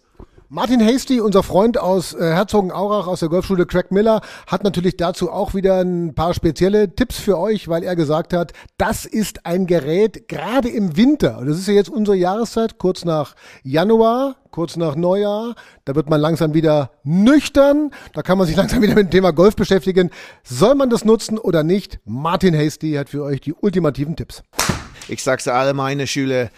Martin 0.52 0.80
Hasty, 0.80 1.21
unser 1.21 1.45
Freund 1.45 1.78
aus 1.78 2.12
äh, 2.12 2.19
Herzogenaurach 2.19 3.07
aus 3.07 3.21
der 3.21 3.28
Golfschule 3.28 3.66
Craig 3.66 3.92
Miller, 3.92 4.21
hat 4.49 4.64
natürlich 4.64 4.97
dazu 4.97 5.30
auch 5.30 5.54
wieder 5.54 5.78
ein 5.78 6.12
paar 6.16 6.35
spezielle 6.35 6.92
Tipps 6.92 7.21
für 7.21 7.38
euch, 7.38 7.69
weil 7.69 7.85
er 7.85 7.95
gesagt 7.95 8.33
hat, 8.33 8.52
das 8.76 9.04
ist 9.04 9.47
ein 9.47 9.69
Gerät 9.69 10.26
gerade 10.26 10.69
im 10.69 10.97
Winter. 10.97 11.38
Und 11.38 11.47
das 11.47 11.57
ist 11.57 11.69
ja 11.69 11.75
jetzt 11.75 11.88
unsere 11.88 12.16
Jahreszeit, 12.16 12.78
kurz 12.78 13.04
nach 13.04 13.37
Januar, 13.62 14.38
kurz 14.50 14.76
nach 14.76 14.97
Neujahr. 14.97 15.54
Da 15.85 15.95
wird 15.95 16.11
man 16.11 16.21
langsam 16.21 16.52
wieder 16.52 16.90
nüchtern. 17.04 17.92
Da 18.12 18.23
kann 18.23 18.37
man 18.37 18.49
sich 18.49 18.57
langsam 18.57 18.83
wieder 18.83 18.97
mit 18.97 19.07
dem 19.07 19.11
Thema 19.12 19.30
Golf 19.30 19.54
beschäftigen. 19.54 20.11
Soll 20.42 20.75
man 20.75 20.90
das 20.90 21.04
nutzen 21.04 21.38
oder 21.38 21.62
nicht? 21.62 22.00
Martin 22.04 22.54
Hasty 22.54 22.95
hat 22.95 23.09
für 23.09 23.23
euch 23.23 23.40
die 23.40 23.54
ultimativen 23.54 24.16
Tipps. 24.16 24.42
Ich 25.07 25.23
sag's 25.23 25.47
alle 25.47 25.75
meine 25.75 26.09
Schüler, 26.09 26.50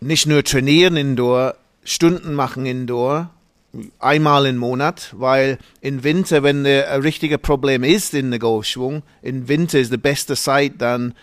nicht 0.00 0.26
nur 0.26 0.44
trainieren 0.44 0.96
indoor, 0.96 1.56
Stunden 1.84 2.34
machen 2.34 2.66
indoor, 2.66 3.30
einmal 3.98 4.46
im 4.46 4.56
Monat, 4.56 5.14
weil 5.16 5.58
im 5.80 6.02
Winter, 6.04 6.42
wenn 6.42 6.64
ein 6.66 7.02
richtiges 7.02 7.38
Problem 7.38 7.84
ist 7.84 8.14
in 8.14 8.30
der 8.30 8.40
Golfschwung, 8.40 9.02
im 9.22 9.48
Winter 9.48 9.78
ist 9.78 9.92
die 9.92 9.98
beste 9.98 10.36
Zeit, 10.36 10.74
dann 10.78 11.14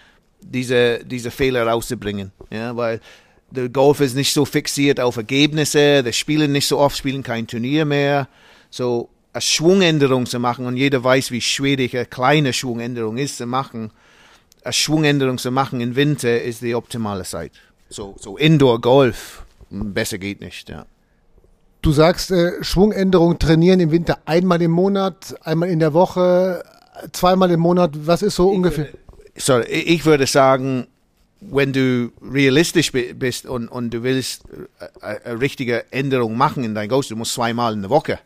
diese, 0.41 1.03
diese 1.03 1.31
Fehler 1.31 1.67
rauszubringen. 1.67 2.31
Ja, 2.51 2.75
weil 2.75 3.01
der 3.49 3.69
Golf 3.69 3.99
ist 3.99 4.15
nicht 4.15 4.33
so 4.33 4.45
fixiert 4.45 4.99
auf 4.99 5.17
Ergebnisse, 5.17 6.03
der 6.03 6.11
spielen 6.11 6.51
nicht 6.51 6.67
so 6.67 6.77
oft, 6.77 6.97
spielen 6.97 7.23
kein 7.23 7.47
Turnier 7.47 7.85
mehr. 7.85 8.27
So 8.69 9.09
eine 9.33 9.41
Schwungänderung 9.41 10.25
zu 10.25 10.39
machen 10.39 10.65
und 10.65 10.77
jeder 10.77 11.03
weiß, 11.03 11.31
wie 11.31 11.41
schwierig 11.41 11.95
eine 11.95 12.05
kleine 12.05 12.53
Schwungänderung 12.53 13.17
ist 13.17 13.37
zu 13.37 13.45
machen. 13.45 13.91
Eine 14.63 14.73
Schwungänderung 14.73 15.37
zu 15.37 15.51
machen 15.51 15.81
im 15.81 15.95
Winter 15.95 16.41
ist 16.41 16.61
die 16.61 16.75
optimale 16.75 17.23
Zeit. 17.23 17.51
So, 17.95 18.13
so 18.19 18.35
Indoor 18.35 18.81
Golf, 18.81 19.45
besser 19.69 20.17
geht 20.17 20.41
nicht, 20.41 20.67
ja. 20.67 20.85
Du 21.81 21.93
sagst, 21.93 22.29
äh, 22.29 22.61
Schwungänderung 22.61 23.39
trainieren 23.39 23.79
im 23.79 23.89
Winter 23.89 24.17
einmal 24.25 24.61
im 24.61 24.71
Monat, 24.71 25.33
einmal 25.45 25.69
in 25.69 25.79
der 25.79 25.93
Woche, 25.93 26.61
zweimal 27.13 27.51
im 27.51 27.61
Monat. 27.61 27.91
Was 28.05 28.21
ist 28.21 28.35
so 28.35 28.49
ich 28.49 28.57
ungefähr? 28.57 28.87
Würde, 28.87 28.97
sorry, 29.37 29.63
ich 29.67 30.05
würde 30.05 30.27
sagen, 30.27 30.87
wenn 31.39 31.71
du 31.71 32.11
realistisch 32.21 32.91
bist 32.91 33.45
und, 33.45 33.69
und 33.69 33.91
du 33.91 34.03
willst 34.03 34.41
eine, 34.99 35.23
eine 35.23 35.39
richtige 35.39 35.89
Änderung 35.93 36.35
machen 36.35 36.65
in 36.65 36.75
dein 36.75 36.89
Ghost, 36.89 37.11
du 37.11 37.15
musst 37.15 37.33
zweimal 37.33 37.71
in 37.71 37.79
der 37.79 37.89
Woche 37.89 38.19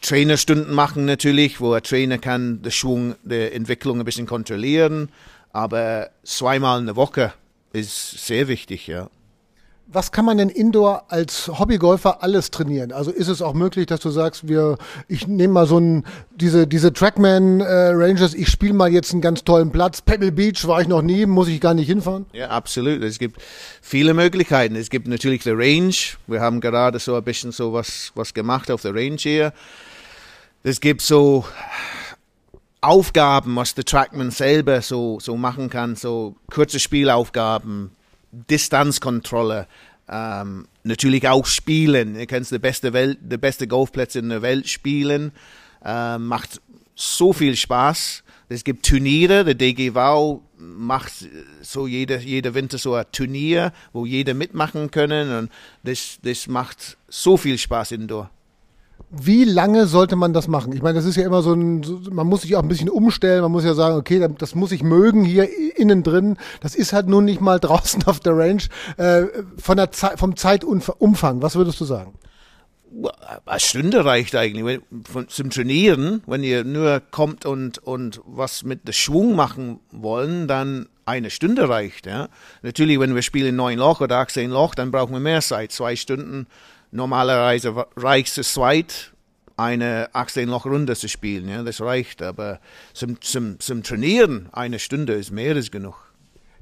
Trainerstunden 0.00 0.74
machen 0.74 1.04
natürlich, 1.04 1.60
wo 1.60 1.74
ein 1.74 1.82
Trainer 1.84 2.18
kann 2.18 2.60
den 2.60 2.72
Schwung 2.72 3.14
der 3.22 3.54
Entwicklung 3.54 4.00
ein 4.00 4.04
bisschen 4.04 4.26
kontrollieren, 4.26 5.10
aber 5.52 6.10
zweimal 6.24 6.80
in 6.80 6.86
der 6.86 6.96
Woche 6.96 7.32
ist 7.72 8.26
sehr 8.26 8.48
wichtig, 8.48 8.86
ja. 8.86 9.08
Was 9.88 10.10
kann 10.10 10.24
man 10.24 10.38
denn 10.38 10.48
indoor 10.48 11.12
als 11.12 11.48
Hobbygolfer 11.48 12.22
alles 12.22 12.50
trainieren? 12.50 12.92
Also 12.92 13.10
ist 13.10 13.28
es 13.28 13.42
auch 13.42 13.52
möglich, 13.52 13.84
dass 13.84 14.00
du 14.00 14.08
sagst, 14.08 14.48
wir, 14.48 14.78
ich 15.06 15.26
nehme 15.26 15.52
mal 15.52 15.66
so 15.66 15.78
ein, 15.78 16.04
diese, 16.34 16.66
diese 16.66 16.94
Trackman 16.94 17.60
äh, 17.60 17.88
Rangers, 17.88 18.32
ich 18.32 18.48
spiele 18.48 18.72
mal 18.72 18.90
jetzt 18.90 19.12
einen 19.12 19.20
ganz 19.20 19.44
tollen 19.44 19.70
Platz. 19.70 20.00
Pebble 20.00 20.32
Beach 20.32 20.66
war 20.66 20.80
ich 20.80 20.88
noch 20.88 21.02
nie, 21.02 21.26
muss 21.26 21.48
ich 21.48 21.60
gar 21.60 21.74
nicht 21.74 21.88
hinfahren? 21.88 22.24
Ja, 22.32 22.48
absolut. 22.48 23.02
Es 23.02 23.18
gibt 23.18 23.42
viele 23.82 24.14
Möglichkeiten. 24.14 24.76
Es 24.76 24.88
gibt 24.88 25.08
natürlich 25.08 25.42
die 25.42 25.50
Range. 25.50 25.94
Wir 26.26 26.40
haben 26.40 26.60
gerade 26.62 26.98
so 26.98 27.14
ein 27.14 27.24
bisschen 27.24 27.52
so 27.52 27.74
was, 27.74 28.12
was 28.14 28.32
gemacht 28.32 28.70
auf 28.70 28.80
der 28.80 28.94
Range 28.94 29.18
hier. 29.18 29.52
Es 30.62 30.80
gibt 30.80 31.02
so 31.02 31.44
Aufgaben, 32.82 33.54
was 33.56 33.74
der 33.74 33.84
Trackman 33.84 34.32
selber 34.32 34.82
so, 34.82 35.20
so 35.20 35.36
machen 35.36 35.70
kann, 35.70 35.94
so 35.94 36.34
kurze 36.50 36.80
Spielaufgaben, 36.80 37.92
Distanzkontrolle, 38.32 39.68
ähm, 40.08 40.66
natürlich 40.82 41.28
auch 41.28 41.46
spielen. 41.46 42.16
Ihr 42.16 42.26
könnt 42.26 42.50
die 42.50 42.58
beste 42.58 42.92
Welt, 42.92 43.18
die 43.22 43.38
beste 43.38 43.68
Golfplätze 43.68 44.18
in 44.18 44.28
der 44.28 44.42
Welt 44.42 44.68
spielen. 44.68 45.30
Ähm, 45.84 46.26
macht 46.26 46.60
so 46.96 47.32
viel 47.32 47.56
Spaß. 47.56 48.24
Es 48.48 48.64
gibt 48.64 48.84
Turniere, 48.84 49.44
der 49.44 49.54
DGV 49.54 50.40
macht 50.58 51.12
so 51.62 51.86
jeder, 51.86 52.18
jeder 52.18 52.54
Winter 52.54 52.78
so 52.78 52.94
ein 52.94 53.06
Turnier, 53.12 53.72
wo 53.92 54.06
jeder 54.06 54.34
mitmachen 54.34 54.90
können 54.90 55.36
und 55.36 55.50
das, 55.84 56.18
das 56.22 56.48
macht 56.48 56.98
so 57.08 57.36
viel 57.36 57.58
Spaß 57.58 57.92
indoor. 57.92 58.30
Wie 59.10 59.44
lange 59.44 59.86
sollte 59.86 60.16
man 60.16 60.32
das 60.32 60.48
machen? 60.48 60.72
Ich 60.72 60.82
meine, 60.82 60.94
das 60.94 61.04
ist 61.04 61.16
ja 61.16 61.24
immer 61.24 61.42
so 61.42 61.52
ein, 61.52 61.84
man 62.10 62.26
muss 62.26 62.42
sich 62.42 62.56
auch 62.56 62.62
ein 62.62 62.68
bisschen 62.68 62.88
umstellen, 62.88 63.42
man 63.42 63.52
muss 63.52 63.64
ja 63.64 63.74
sagen, 63.74 63.96
okay, 63.96 64.26
das 64.38 64.54
muss 64.54 64.72
ich 64.72 64.82
mögen 64.82 65.24
hier 65.24 65.48
innen 65.76 66.02
drin. 66.02 66.36
Das 66.60 66.74
ist 66.74 66.92
halt 66.92 67.08
nun 67.08 67.24
nicht 67.24 67.40
mal 67.40 67.60
draußen 67.60 68.04
auf 68.04 68.20
der 68.20 68.36
Range. 68.36 68.62
Äh, 68.96 69.24
von 69.58 69.76
der 69.76 69.92
Zeit, 69.92 70.18
vom 70.18 70.36
Zeitumfang, 70.36 71.42
was 71.42 71.56
würdest 71.56 71.80
du 71.80 71.84
sagen? 71.84 72.14
Eine 73.46 73.60
Stunde 73.60 74.04
reicht 74.04 74.34
eigentlich. 74.34 74.80
Von, 75.10 75.28
zum 75.28 75.50
Trainieren, 75.50 76.22
wenn 76.26 76.42
ihr 76.42 76.64
nur 76.64 77.00
kommt 77.00 77.46
und, 77.46 77.78
und 77.78 78.20
was 78.26 78.64
mit 78.64 78.86
dem 78.86 78.92
Schwung 78.92 79.34
machen 79.34 79.80
wollen, 79.90 80.46
dann 80.46 80.88
eine 81.04 81.30
Stunde 81.30 81.68
reicht. 81.68 82.06
Ja. 82.06 82.28
Natürlich, 82.62 83.00
wenn 83.00 83.14
wir 83.14 83.22
spielen 83.22 83.56
neun 83.56 83.78
Loch 83.78 84.00
oder 84.00 84.18
18 84.18 84.50
Loch, 84.50 84.74
dann 84.74 84.90
brauchen 84.90 85.12
wir 85.12 85.20
mehr 85.20 85.40
Zeit. 85.40 85.72
Zwei 85.72 85.96
Stunden 85.96 86.46
normalerweise 86.92 87.86
reicht 87.96 88.38
es 88.38 88.52
zweit, 88.52 89.12
eine 89.56 90.08
18-Loch-Runde 90.14 90.96
zu 90.96 91.08
spielen. 91.08 91.48
Ja, 91.48 91.62
das 91.62 91.80
reicht, 91.80 92.22
aber 92.22 92.60
zum, 92.94 93.20
zum, 93.20 93.58
zum 93.60 93.82
Trainieren 93.82 94.48
eine 94.52 94.78
Stunde 94.78 95.14
ist 95.14 95.30
mehr 95.30 95.54
als 95.54 95.70
genug. 95.70 95.96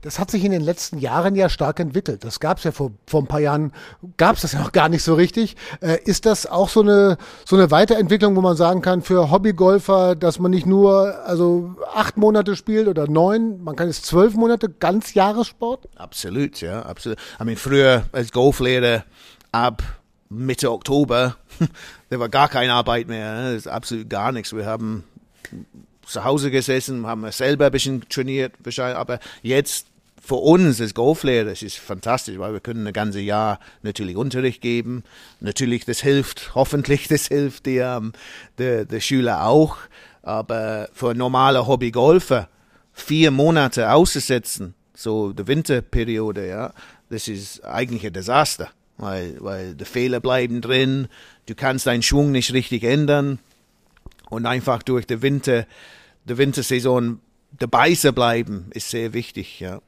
Das 0.03 0.19
hat 0.19 0.31
sich 0.31 0.45
in 0.45 0.51
den 0.51 0.63
letzten 0.63 0.99
Jahren 0.99 1.35
ja 1.35 1.51
stark 1.51 1.79
entwickelt. 1.79 2.25
Das 2.25 2.41
gab 2.41 2.57
es 2.57 2.65
ja 2.65 2.73
vor, 2.73 2.93
vor 3.07 3.21
ein 3.21 3.27
paar 3.27 3.41
Jahren, 3.41 3.73
gab 4.17 4.37
es 4.37 4.43
das 4.43 4.53
ja 4.53 4.61
noch 4.61 4.73
gar 4.73 4.89
nicht 4.89 5.03
so 5.03 5.13
richtig. 5.13 5.57
Äh, 5.83 5.99
ist 6.05 6.25
das 6.25 6.47
auch 6.47 6.71
so 6.71 6.81
eine, 6.81 7.19
so 7.45 7.57
eine 7.57 7.71
Weiterentwicklung, 7.71 8.35
wo 8.35 8.41
man 8.41 8.57
sagen 8.57 8.81
kann, 8.81 9.03
für 9.03 9.31
Hobbygolfer, 9.31 10.17
dass 10.17 10.39
man 10.39 10.53
nicht 10.53 10.65
nur 10.65 11.23
also 11.27 11.75
acht 11.93 12.17
Monate 12.17 12.57
spielt 12.57 12.89
oder 12.89 13.09
neun, 13.09 13.63
man 13.63 13.77
kann 13.77 13.89
jetzt 13.89 14.07
zwölf 14.07 14.35
Monate, 14.35 14.71
ganz 14.71 15.13
Jahressport? 15.13 15.87
Absolut, 15.97 16.63
ja, 16.63 16.81
absolut. 16.81 17.19
I 17.39 17.45
mean, 17.45 17.57
früher 17.57 18.05
als 18.13 18.33
Golflehrer 18.33 19.05
ab 19.53 19.83
Mitte 20.31 20.71
Oktober, 20.71 21.37
da 22.09 22.21
war 22.21 22.29
gar 22.29 22.49
keine 22.49 22.73
Arbeit 22.73 23.09
mehr, 23.09 23.35
ne? 23.35 23.55
ist 23.55 23.67
absolut 23.67 24.09
gar 24.09 24.31
nichts. 24.31 24.55
Wir 24.55 24.65
haben 24.65 25.03
zu 26.07 26.25
Hause 26.25 26.53
gesessen, 26.53 27.05
haben 27.07 27.31
selber 27.33 27.67
ein 27.67 27.73
bisschen 27.73 28.09
trainiert, 28.09 28.55
aber 28.79 29.19
jetzt 29.43 29.87
für 30.23 30.37
uns 30.37 30.81
als 30.81 30.95
Golflehrer, 30.95 31.51
das 31.51 31.63
ist 31.63 31.79
fantastisch, 31.79 32.39
weil 32.39 32.53
wir 32.53 32.61
können 32.61 32.87
ein 32.87 32.93
ganzes 32.93 33.23
Jahr 33.23 33.59
natürlich 33.83 34.17
Unterricht 34.17 34.61
geben. 34.61 35.03
Natürlich, 35.41 35.85
das 35.85 36.01
hilft, 36.01 36.55
hoffentlich, 36.55 37.09
das 37.09 37.27
hilft 37.27 37.67
der, 37.67 38.01
der, 38.59 38.85
der 38.85 39.01
Schüler 39.01 39.47
auch. 39.47 39.79
Aber 40.23 40.89
für 40.93 41.15
normale 41.15 41.67
Hobbygolfer 41.67 42.49
vier 42.93 43.33
Monate 43.33 43.91
auszusetzen, 43.91 44.75
so 44.95 45.33
die 45.33 45.47
Winterperiode, 45.47 46.47
ja, 46.47 46.73
das 47.09 47.27
ist 47.27 47.65
eigentlich 47.65 48.07
ein 48.07 48.13
Desaster 48.13 48.71
weil, 49.01 49.37
weil 49.41 49.75
die 49.75 49.85
Fehler 49.85 50.21
bleiben 50.21 50.61
drin, 50.61 51.09
du 51.47 51.55
kannst 51.55 51.87
deinen 51.87 52.03
Schwung 52.03 52.33
nicht 52.33 52.53
richtig 52.53 52.85
ändern 52.85 53.39
und 54.29 54.47
einfach 54.47 54.83
durch 54.83 55.07
die 55.07 55.23
Winter, 55.23 55.67
die 56.25 56.39
Wintersaison 56.39 57.21
dabei 57.59 57.95
zu 57.95 58.13
bleiben, 58.13 58.67
ist 58.73 58.91
sehr 58.91 59.13
wichtig, 59.13 59.61
ja. 59.61 59.81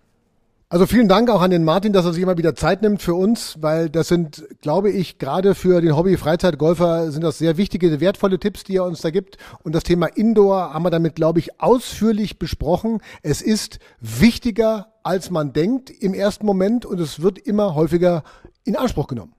Also 0.73 0.87
vielen 0.87 1.07
Dank 1.07 1.29
auch 1.29 1.43
an 1.43 1.51
den 1.51 1.65
Martin, 1.65 1.93
dass 1.93 2.07
er 2.07 2.15
sich 2.15 2.23
immer 2.23 2.39
wieder 2.39 2.55
Zeit 2.55 2.81
nimmt 2.81 3.03
für 3.03 3.13
uns, 3.13 3.59
weil 3.61 3.91
das 3.91 4.09
sind, 4.09 4.43
glaube 4.63 4.91
ich, 4.91 5.19
gerade 5.19 5.55
für 5.55 5.83
den 5.83 5.95
Hobby-Freizeitgolfer 5.95 7.13
sind 7.13 7.23
das 7.23 7.37
sehr 7.37 7.59
wichtige, 7.59 8.01
wertvolle 8.01 8.39
Tipps, 8.39 8.65
die 8.65 8.77
er 8.77 8.85
uns 8.85 9.03
da 9.03 9.11
gibt. 9.11 9.37
Und 9.65 9.75
das 9.75 9.83
Thema 9.83 10.07
Indoor 10.07 10.73
haben 10.73 10.83
wir 10.83 10.89
damit, 10.89 11.15
glaube 11.15 11.41
ich, 11.41 11.61
ausführlich 11.61 12.39
besprochen. 12.39 13.03
Es 13.21 13.43
ist 13.43 13.81
wichtiger, 14.01 14.87
als 15.03 15.29
man 15.29 15.53
denkt 15.53 15.91
im 15.91 16.15
ersten 16.15 16.47
Moment 16.47 16.87
und 16.87 17.01
es 17.01 17.21
wird 17.21 17.39
immer 17.39 17.75
häufiger 17.75 18.25
in 18.65 18.77
Anspruch 18.77 19.09
genommen. 19.09 19.35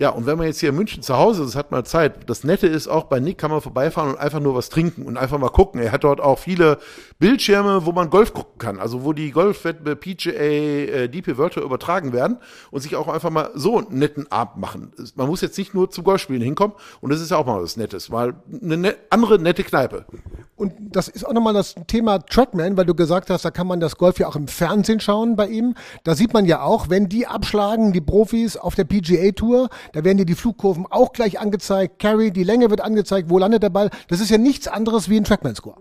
Ja, 0.00 0.10
und 0.10 0.26
wenn 0.26 0.38
man 0.38 0.46
jetzt 0.46 0.60
hier 0.60 0.68
in 0.68 0.76
München 0.76 1.02
zu 1.02 1.16
Hause 1.16 1.42
ist, 1.42 1.56
hat 1.56 1.72
man 1.72 1.84
Zeit. 1.84 2.30
Das 2.30 2.44
Nette 2.44 2.68
ist 2.68 2.86
auch, 2.86 3.06
bei 3.06 3.18
Nick 3.18 3.36
kann 3.36 3.50
man 3.50 3.60
vorbeifahren 3.60 4.12
und 4.12 4.16
einfach 4.16 4.38
nur 4.38 4.54
was 4.54 4.68
trinken 4.68 5.02
und 5.02 5.16
einfach 5.16 5.38
mal 5.38 5.48
gucken. 5.48 5.80
Er 5.80 5.90
hat 5.90 6.04
dort 6.04 6.20
auch 6.20 6.38
viele 6.38 6.78
Bildschirme, 7.18 7.84
wo 7.84 7.90
man 7.90 8.08
Golf 8.08 8.32
gucken 8.32 8.58
kann. 8.58 8.78
Also 8.78 9.02
wo 9.02 9.12
die 9.12 9.32
Golfwettbewerbe 9.32 9.96
PGA, 10.00 10.30
äh, 10.30 11.08
DP 11.08 11.34
Tour 11.34 11.64
übertragen 11.64 12.12
werden 12.12 12.36
und 12.70 12.80
sich 12.80 12.94
auch 12.94 13.08
einfach 13.08 13.30
mal 13.30 13.50
so 13.56 13.78
einen 13.78 13.98
netten 13.98 14.30
Abend 14.30 14.58
machen. 14.58 14.92
Man 15.16 15.26
muss 15.26 15.40
jetzt 15.40 15.58
nicht 15.58 15.74
nur 15.74 15.90
zum 15.90 16.04
Golfspielen 16.04 16.42
hinkommen 16.42 16.76
und 17.00 17.10
das 17.10 17.20
ist 17.20 17.32
ja 17.32 17.36
auch 17.36 17.46
mal 17.46 17.60
was 17.60 17.76
Nettes, 17.76 18.12
weil 18.12 18.34
eine 18.62 18.76
net 18.76 18.98
andere 19.10 19.40
nette 19.40 19.64
Kneipe. 19.64 20.06
Und 20.54 20.74
das 20.78 21.08
ist 21.08 21.24
auch 21.26 21.32
nochmal 21.32 21.54
das 21.54 21.74
Thema 21.86 22.18
Trackman, 22.18 22.76
weil 22.76 22.84
du 22.84 22.94
gesagt 22.94 23.30
hast, 23.30 23.44
da 23.44 23.50
kann 23.50 23.66
man 23.66 23.80
das 23.80 23.96
Golf 23.96 24.18
ja 24.18 24.28
auch 24.28 24.36
im 24.36 24.48
Fernsehen 24.48 25.00
schauen 25.00 25.36
bei 25.36 25.48
ihm. 25.48 25.74
Da 26.04 26.14
sieht 26.14 26.32
man 26.32 26.46
ja 26.46 26.62
auch, 26.62 26.88
wenn 26.88 27.08
die 27.08 27.26
abschlagen, 27.26 27.92
die 27.92 28.00
Profis 28.00 28.56
auf 28.56 28.74
der 28.74 28.84
PGA 28.84 29.30
Tour, 29.32 29.70
da 29.92 30.04
werden 30.04 30.18
dir 30.18 30.26
die 30.26 30.34
Flugkurven 30.34 30.86
auch 30.90 31.12
gleich 31.12 31.40
angezeigt. 31.40 31.98
Carry, 31.98 32.30
die 32.30 32.44
Länge 32.44 32.70
wird 32.70 32.80
angezeigt, 32.80 33.30
wo 33.30 33.38
landet 33.38 33.62
der 33.62 33.70
Ball. 33.70 33.90
Das 34.08 34.20
ist 34.20 34.30
ja 34.30 34.38
nichts 34.38 34.68
anderes 34.68 35.08
wie 35.08 35.16
ein 35.16 35.24
Trackman-Score. 35.24 35.76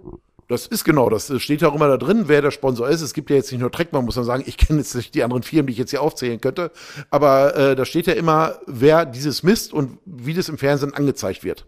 Das 0.49 0.65
ist 0.65 0.85
genau, 0.85 1.09
das 1.09 1.29
steht 1.41 1.61
ja 1.61 1.67
auch 1.67 1.75
immer 1.75 1.89
da 1.89 1.97
drin, 1.97 2.25
wer 2.27 2.41
der 2.41 2.51
Sponsor 2.51 2.87
ist. 2.87 3.01
Es 3.01 3.13
gibt 3.13 3.29
ja 3.29 3.35
jetzt 3.35 3.51
nicht 3.51 3.59
nur 3.59 3.71
Trackman, 3.71 4.05
muss 4.05 4.15
man 4.15 4.23
sagen. 4.23 4.43
Ich 4.45 4.57
kenne 4.57 4.79
jetzt 4.79 4.95
nicht 4.95 5.13
die 5.13 5.23
anderen 5.23 5.43
Firmen, 5.43 5.67
die 5.67 5.73
ich 5.73 5.79
jetzt 5.79 5.89
hier 5.89 6.01
aufzählen 6.01 6.39
könnte. 6.39 6.71
Aber 7.09 7.55
äh, 7.55 7.75
da 7.75 7.83
steht 7.83 8.07
ja 8.07 8.13
immer, 8.13 8.59
wer 8.65 9.05
dieses 9.05 9.43
misst 9.43 9.73
und 9.73 9.97
wie 10.05 10.33
das 10.33 10.47
im 10.47 10.57
Fernsehen 10.57 10.93
angezeigt 10.93 11.43
wird. 11.43 11.65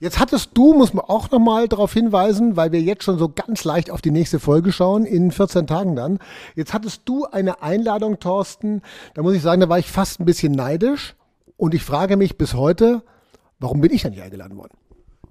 Jetzt 0.00 0.18
hattest 0.18 0.50
du, 0.54 0.72
muss 0.72 0.94
man 0.94 1.04
auch 1.04 1.30
nochmal 1.30 1.68
darauf 1.68 1.92
hinweisen, 1.92 2.56
weil 2.56 2.72
wir 2.72 2.80
jetzt 2.80 3.04
schon 3.04 3.18
so 3.18 3.28
ganz 3.28 3.64
leicht 3.64 3.90
auf 3.90 4.00
die 4.00 4.10
nächste 4.10 4.40
Folge 4.40 4.72
schauen, 4.72 5.04
in 5.04 5.30
14 5.30 5.66
Tagen 5.66 5.94
dann. 5.94 6.18
Jetzt 6.56 6.72
hattest 6.72 7.02
du 7.04 7.26
eine 7.26 7.62
Einladung, 7.62 8.18
Thorsten. 8.18 8.82
Da 9.14 9.22
muss 9.22 9.34
ich 9.34 9.42
sagen, 9.42 9.60
da 9.60 9.68
war 9.68 9.78
ich 9.78 9.86
fast 9.86 10.20
ein 10.20 10.24
bisschen 10.24 10.52
neidisch. 10.52 11.14
Und 11.62 11.74
ich 11.74 11.84
frage 11.84 12.16
mich 12.16 12.36
bis 12.36 12.54
heute, 12.54 13.04
warum 13.60 13.80
bin 13.80 13.92
ich 13.92 14.02
dann 14.02 14.10
nicht 14.10 14.20
eingeladen 14.20 14.56
worden? 14.56 14.72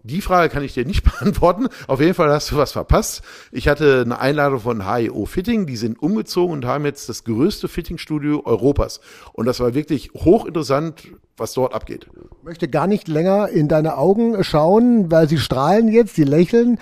Die 0.03 0.21
Frage 0.21 0.47
kann 0.47 0.63
ich 0.63 0.73
dir 0.73 0.85
nicht 0.85 1.03
beantworten. 1.19 1.67
Auf 1.87 1.99
jeden 1.99 2.13
Fall 2.13 2.31
hast 2.31 2.49
du 2.51 2.55
was 2.55 2.71
verpasst. 2.71 3.21
Ich 3.51 3.67
hatte 3.67 4.03
eine 4.05 4.17
Einladung 4.17 4.61
von 4.61 4.89
HIO 4.89 5.25
Fitting. 5.25 5.65
Die 5.65 5.75
sind 5.75 6.01
umgezogen 6.01 6.53
und 6.53 6.63
haben 6.63 6.85
jetzt 6.85 7.09
das 7.09 7.25
größte 7.25 7.67
Fittingstudio 7.67 8.43
Europas. 8.45 9.01
Und 9.33 9.45
das 9.45 9.59
war 9.59 9.73
wirklich 9.73 10.11
hochinteressant, 10.13 11.09
was 11.35 11.51
dort 11.51 11.73
abgeht. 11.73 12.07
Ich 12.13 12.43
möchte 12.45 12.69
gar 12.69 12.87
nicht 12.87 13.09
länger 13.09 13.49
in 13.49 13.67
deine 13.67 13.97
Augen 13.97 14.41
schauen, 14.45 15.11
weil 15.11 15.27
sie 15.27 15.37
strahlen 15.37 15.89
jetzt, 15.89 16.15
sie 16.15 16.23
lächeln. 16.23 16.79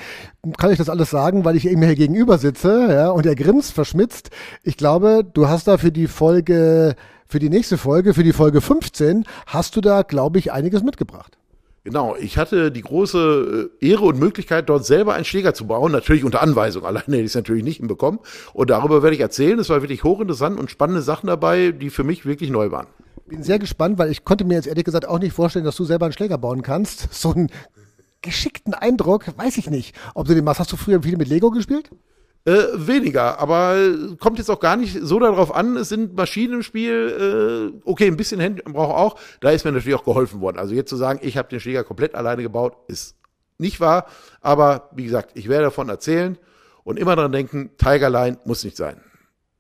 Kann 0.60 0.70
ich 0.70 0.78
das 0.78 0.90
alles 0.90 1.10
sagen, 1.10 1.44
weil 1.44 1.56
ich 1.56 1.68
eben 1.68 1.82
hier 1.82 1.96
gegenüber 1.96 2.38
sitze 2.38 2.88
ja, 2.92 3.10
und 3.10 3.26
er 3.26 3.34
grinst 3.34 3.74
verschmitzt. 3.74 4.30
Ich 4.62 4.78
glaube, 4.78 5.24
du 5.34 5.48
hast 5.48 5.68
da 5.68 5.80
für 5.80 5.92
die 5.92 6.06
Folge 6.06 6.96
für 7.30 7.40
die 7.40 7.50
nächste 7.50 7.78
Folge, 7.78 8.16
für 8.16 8.24
die 8.24 8.34
Folge 8.34 8.60
15, 8.60 9.24
hast 9.46 9.76
du 9.76 9.82
da, 9.82 10.02
glaube 10.02 10.40
ich, 10.40 10.52
einiges 10.52 10.82
mitgebracht. 10.82 11.38
Genau, 11.84 12.16
ich 12.20 12.40
hatte 12.40 12.72
die 12.72 12.82
große 12.82 13.70
äh, 13.82 13.88
Ehre 13.88 14.06
und 14.06 14.20
Möglichkeit, 14.20 14.68
dort 14.68 14.84
selber 14.84 15.14
einen 15.14 15.26
Schläger 15.26 15.54
zu 15.54 15.68
bauen, 15.68 15.92
natürlich 15.92 16.24
unter 16.24 16.42
Anweisung. 16.42 16.86
Alleine 16.88 17.06
hätte 17.06 17.20
ich 17.20 17.28
es 17.28 17.36
natürlich 17.36 17.64
nicht 17.64 17.78
hinbekommen. 17.78 18.20
Und 18.54 18.72
darüber 18.72 19.04
werde 19.04 19.16
ich 19.16 19.22
erzählen. 19.22 19.60
Es 19.60 19.70
war 19.70 19.82
wirklich 19.82 20.04
hochinteressant 20.04 20.60
und 20.60 20.72
spannende 20.72 21.04
Sachen 21.04 21.28
dabei, 21.28 21.72
die 21.72 21.92
für 21.92 22.04
mich 22.04 22.26
wirklich 22.26 22.50
neu 22.50 22.72
waren. 22.72 22.88
Bin 23.28 23.44
sehr 23.44 23.60
gespannt, 23.60 24.00
weil 24.00 24.10
ich 24.10 24.26
konnte 24.26 24.44
mir 24.44 24.56
jetzt 24.56 24.68
ehrlich 24.68 24.84
gesagt 24.84 25.08
auch 25.08 25.20
nicht 25.20 25.34
vorstellen, 25.34 25.66
dass 25.66 25.76
du 25.76 25.86
selber 25.86 26.06
einen 26.06 26.14
Schläger 26.14 26.40
bauen 26.40 26.64
kannst. 26.64 27.14
So 27.14 27.32
einen 27.32 27.52
geschickten 28.24 28.74
Eindruck, 28.74 29.38
weiß 29.38 29.58
ich 29.58 29.70
nicht. 29.70 29.96
Ob 30.16 30.28
du 30.28 30.34
den 30.34 30.44
machst, 30.44 30.60
hast 30.60 30.72
du 30.72 30.78
früher 30.78 31.02
viel 31.04 31.16
mit 31.16 31.28
Lego 31.28 31.52
gespielt? 31.52 31.92
Äh, 32.46 32.54
weniger, 32.74 33.38
aber 33.40 33.76
kommt 34.18 34.38
jetzt 34.38 34.50
auch 34.50 34.62
gar 34.62 34.78
nicht 34.78 34.98
so 35.02 35.20
darauf 35.20 35.54
an. 35.54 35.76
Es 35.76 35.90
sind 35.90 36.16
Maschinen 36.16 36.56
im 36.56 36.64
Spiel. 36.64 37.74
Äh, 37.76 37.82
okay, 37.84 38.08
ein 38.08 38.18
bisschen 38.18 38.40
Hände 38.40 38.64
braucht 38.64 38.96
auch. 38.96 39.20
Da 39.42 39.52
ist 39.52 39.66
mir 39.66 39.72
natürlich 39.72 40.00
auch 40.00 40.06
geholfen 40.06 40.40
worden. 40.40 40.58
Also 40.58 40.74
jetzt 40.74 40.90
zu 40.90 40.96
sagen, 40.96 41.20
ich 41.22 41.38
habe 41.38 41.50
den 41.50 41.60
Schläger 41.60 41.84
komplett 41.84 42.16
alleine 42.16 42.42
gebaut, 42.42 42.78
ist 42.88 43.18
nicht 43.58 43.82
wahr. 43.82 44.06
Aber 44.42 44.90
wie 44.94 45.04
gesagt, 45.04 45.32
ich 45.34 45.50
werde 45.50 45.66
davon 45.66 45.90
erzählen 45.90 46.38
und 46.84 46.98
immer 46.98 47.16
daran 47.16 47.34
denken, 47.34 47.72
Tigerline 47.78 48.40
muss 48.46 48.64
nicht 48.64 48.78
sein. 48.78 49.02